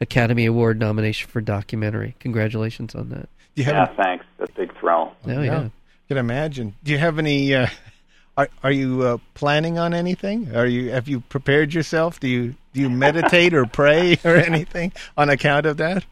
Academy 0.00 0.46
Award 0.46 0.80
nomination 0.80 1.28
for 1.28 1.42
documentary. 1.42 2.14
Congratulations 2.20 2.94
on 2.94 3.10
that. 3.10 3.28
Do 3.54 3.62
you 3.62 3.64
have 3.64 3.74
yeah, 3.74 3.86
any- 3.86 3.96
thanks. 3.96 4.24
That's 4.38 4.50
a 4.50 4.54
big 4.54 4.78
thrill. 4.78 5.12
Oh 5.26 5.42
yeah. 5.42 5.68
Can 6.08 6.16
imagine. 6.16 6.74
Do 6.82 6.92
you 6.92 6.98
have 6.98 7.18
any? 7.18 7.54
Uh, 7.54 7.68
are 8.36 8.48
Are 8.62 8.72
you 8.72 9.02
uh, 9.02 9.18
planning 9.34 9.78
on 9.78 9.94
anything? 9.94 10.54
Are 10.54 10.66
you 10.66 10.90
Have 10.90 11.08
you 11.08 11.20
prepared 11.20 11.74
yourself? 11.74 12.20
Do 12.20 12.28
you 12.28 12.54
Do 12.72 12.80
you 12.80 12.90
meditate 12.90 13.54
or 13.54 13.66
pray 13.66 14.18
or 14.24 14.36
anything 14.36 14.92
on 15.16 15.30
account 15.30 15.66
of 15.66 15.76
that? 15.78 16.04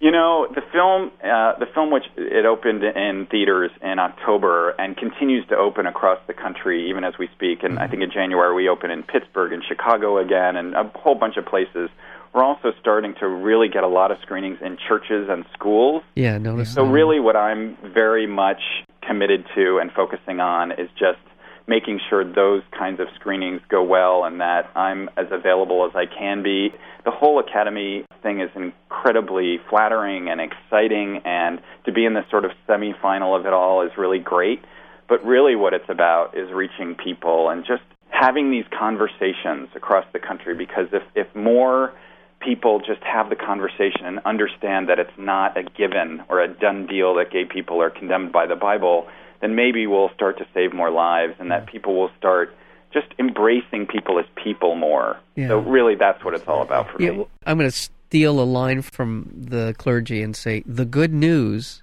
You 0.00 0.10
know, 0.10 0.46
the 0.54 0.60
film, 0.70 1.12
uh, 1.22 1.58
the 1.58 1.66
film, 1.72 1.90
which 1.90 2.04
it 2.16 2.44
opened 2.44 2.82
in 2.84 3.26
theaters 3.30 3.70
in 3.80 3.98
October 3.98 4.70
and 4.78 4.94
continues 4.96 5.48
to 5.48 5.56
open 5.56 5.86
across 5.86 6.18
the 6.26 6.34
country 6.34 6.90
even 6.90 7.04
as 7.04 7.14
we 7.18 7.28
speak. 7.34 7.62
And 7.62 7.78
I 7.78 7.88
think 7.88 8.02
in 8.02 8.10
January 8.10 8.54
we 8.54 8.68
open 8.68 8.90
in 8.90 9.02
Pittsburgh 9.02 9.54
and 9.54 9.62
Chicago 9.66 10.18
again, 10.18 10.56
and 10.56 10.74
a 10.74 10.90
whole 10.94 11.14
bunch 11.14 11.36
of 11.38 11.46
places. 11.46 11.88
We're 12.34 12.42
also 12.42 12.72
starting 12.80 13.14
to 13.20 13.28
really 13.28 13.68
get 13.68 13.84
a 13.84 13.88
lot 13.88 14.10
of 14.10 14.18
screenings 14.20 14.58
in 14.60 14.76
churches 14.88 15.28
and 15.30 15.44
schools. 15.54 16.02
Yeah, 16.16 16.36
notice. 16.36 16.74
So 16.74 16.84
that. 16.84 16.90
really, 16.90 17.20
what 17.20 17.36
I'm 17.36 17.78
very 17.94 18.26
much 18.26 18.60
committed 19.06 19.46
to 19.54 19.78
and 19.78 19.92
focusing 19.92 20.40
on 20.40 20.72
is 20.72 20.90
just 20.98 21.20
making 21.66 22.00
sure 22.08 22.24
those 22.24 22.62
kinds 22.76 23.00
of 23.00 23.06
screenings 23.14 23.60
go 23.68 23.82
well 23.82 24.24
and 24.24 24.40
that 24.40 24.70
I'm 24.74 25.08
as 25.16 25.26
available 25.30 25.86
as 25.86 25.96
I 25.96 26.04
can 26.06 26.42
be. 26.42 26.70
The 27.04 27.10
whole 27.10 27.38
Academy 27.38 28.04
thing 28.22 28.40
is 28.40 28.50
incredibly 28.54 29.58
flattering 29.70 30.28
and 30.28 30.40
exciting, 30.40 31.20
and 31.24 31.60
to 31.86 31.92
be 31.92 32.04
in 32.04 32.14
the 32.14 32.24
sort 32.30 32.44
of 32.44 32.50
semifinal 32.68 33.38
of 33.38 33.46
it 33.46 33.52
all 33.52 33.82
is 33.82 33.92
really 33.96 34.18
great. 34.18 34.62
But 35.08 35.24
really, 35.24 35.54
what 35.56 35.74
it's 35.74 35.88
about 35.88 36.36
is 36.36 36.50
reaching 36.52 36.94
people 36.94 37.50
and 37.50 37.64
just 37.64 37.82
having 38.10 38.50
these 38.50 38.64
conversations 38.78 39.68
across 39.74 40.06
the 40.12 40.18
country 40.18 40.54
because 40.54 40.86
if, 40.92 41.02
if 41.14 41.34
more 41.34 41.92
people 42.40 42.78
just 42.78 43.02
have 43.02 43.30
the 43.30 43.36
conversation 43.36 44.04
and 44.04 44.20
understand 44.24 44.88
that 44.88 44.98
it's 44.98 45.16
not 45.18 45.56
a 45.56 45.62
given 45.62 46.22
or 46.28 46.40
a 46.40 46.48
done 46.48 46.86
deal 46.86 47.14
that 47.14 47.30
gay 47.30 47.44
people 47.44 47.80
are 47.80 47.90
condemned 47.90 48.32
by 48.32 48.46
the 48.46 48.54
Bible, 48.54 49.08
then 49.44 49.54
maybe 49.54 49.86
we'll 49.86 50.08
start 50.14 50.38
to 50.38 50.46
save 50.54 50.72
more 50.72 50.90
lives 50.90 51.34
and 51.38 51.50
that 51.50 51.66
people 51.66 51.94
will 51.94 52.10
start 52.16 52.56
just 52.94 53.08
embracing 53.18 53.86
people 53.86 54.18
as 54.18 54.24
people 54.42 54.74
more. 54.74 55.18
Yeah. 55.36 55.48
So 55.48 55.58
really 55.58 55.96
that's 55.96 56.24
what 56.24 56.32
it's 56.32 56.48
all 56.48 56.62
about 56.62 56.90
for 56.90 57.02
Yeah, 57.02 57.10
me. 57.10 57.16
well, 57.18 57.28
I'm 57.44 57.58
going 57.58 57.70
to 57.70 57.76
steal 57.76 58.40
a 58.40 58.44
line 58.44 58.80
from 58.80 59.30
the 59.36 59.74
clergy 59.76 60.22
and 60.22 60.34
say 60.34 60.62
the 60.64 60.86
good 60.86 61.12
news 61.12 61.82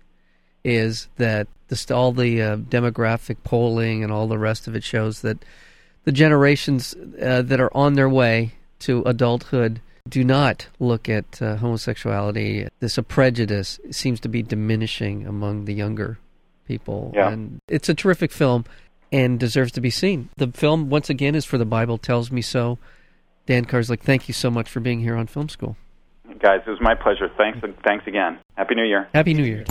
is 0.63 1.07
that 1.17 1.47
this, 1.67 1.91
all 1.91 2.11
the 2.11 2.41
uh, 2.41 2.57
demographic 2.57 3.37
polling 3.43 4.03
and 4.03 4.11
all 4.11 4.27
the 4.27 4.39
rest 4.39 4.67
of 4.67 4.75
it 4.75 4.83
shows 4.83 5.21
that 5.21 5.37
the 6.03 6.11
generations 6.11 6.95
uh, 7.21 7.43
that 7.43 7.59
are 7.61 7.75
on 7.77 7.93
their 7.93 8.09
way 8.09 8.53
to 8.79 9.03
adulthood 9.05 9.81
do 10.09 10.23
not 10.23 10.67
look 10.79 11.07
at 11.07 11.39
uh, 11.43 11.57
homosexuality. 11.57 12.67
This 12.79 12.97
a 12.97 13.03
prejudice 13.03 13.79
seems 13.91 14.19
to 14.21 14.29
be 14.29 14.41
diminishing 14.41 15.27
among 15.27 15.65
the 15.65 15.75
younger 15.75 16.17
people, 16.71 17.11
Yeah. 17.13 17.29
and 17.31 17.59
it's 17.67 17.89
a 17.89 17.93
terrific 17.93 18.31
film 18.31 18.63
and 19.11 19.37
deserves 19.39 19.71
to 19.73 19.81
be 19.81 19.89
seen. 19.89 20.29
The 20.37 20.47
film, 20.47 20.89
once 20.89 21.09
again, 21.09 21.35
is 21.35 21.43
for 21.45 21.57
the 21.57 21.65
Bible 21.65 21.97
tells 21.97 22.31
me 22.31 22.41
so. 22.41 22.77
Dan 23.45 23.65
Karslake, 23.65 23.99
thank 23.99 24.27
you 24.29 24.33
so 24.33 24.49
much 24.49 24.69
for 24.69 24.79
being 24.79 25.01
here 25.01 25.17
on 25.17 25.27
Film 25.27 25.49
School. 25.49 25.75
Guys, 26.39 26.61
it 26.65 26.69
was 26.69 26.79
my 26.81 26.95
pleasure. 26.95 27.29
Thanks 27.37 27.59
thanks 27.83 28.07
again. 28.07 28.39
Happy 28.55 28.73
New 28.75 28.85
Year. 28.85 29.07
Happy 29.13 29.33
New 29.33 29.43
Year. 29.43 29.65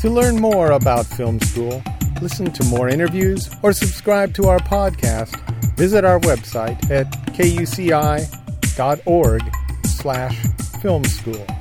To 0.00 0.08
learn 0.10 0.36
more 0.40 0.70
about 0.72 1.06
Film 1.06 1.40
School, 1.40 1.82
listen 2.22 2.52
to 2.52 2.64
more 2.66 2.88
interviews, 2.88 3.50
or 3.62 3.72
subscribe 3.72 4.32
to 4.34 4.46
our 4.48 4.58
podcast, 4.60 5.34
visit 5.78 6.04
our 6.04 6.18
website 6.20 6.90
at 6.90 7.06
kuci.org 7.36 8.26
slash 9.86 10.36
film 10.82 11.04
school. 11.04 11.57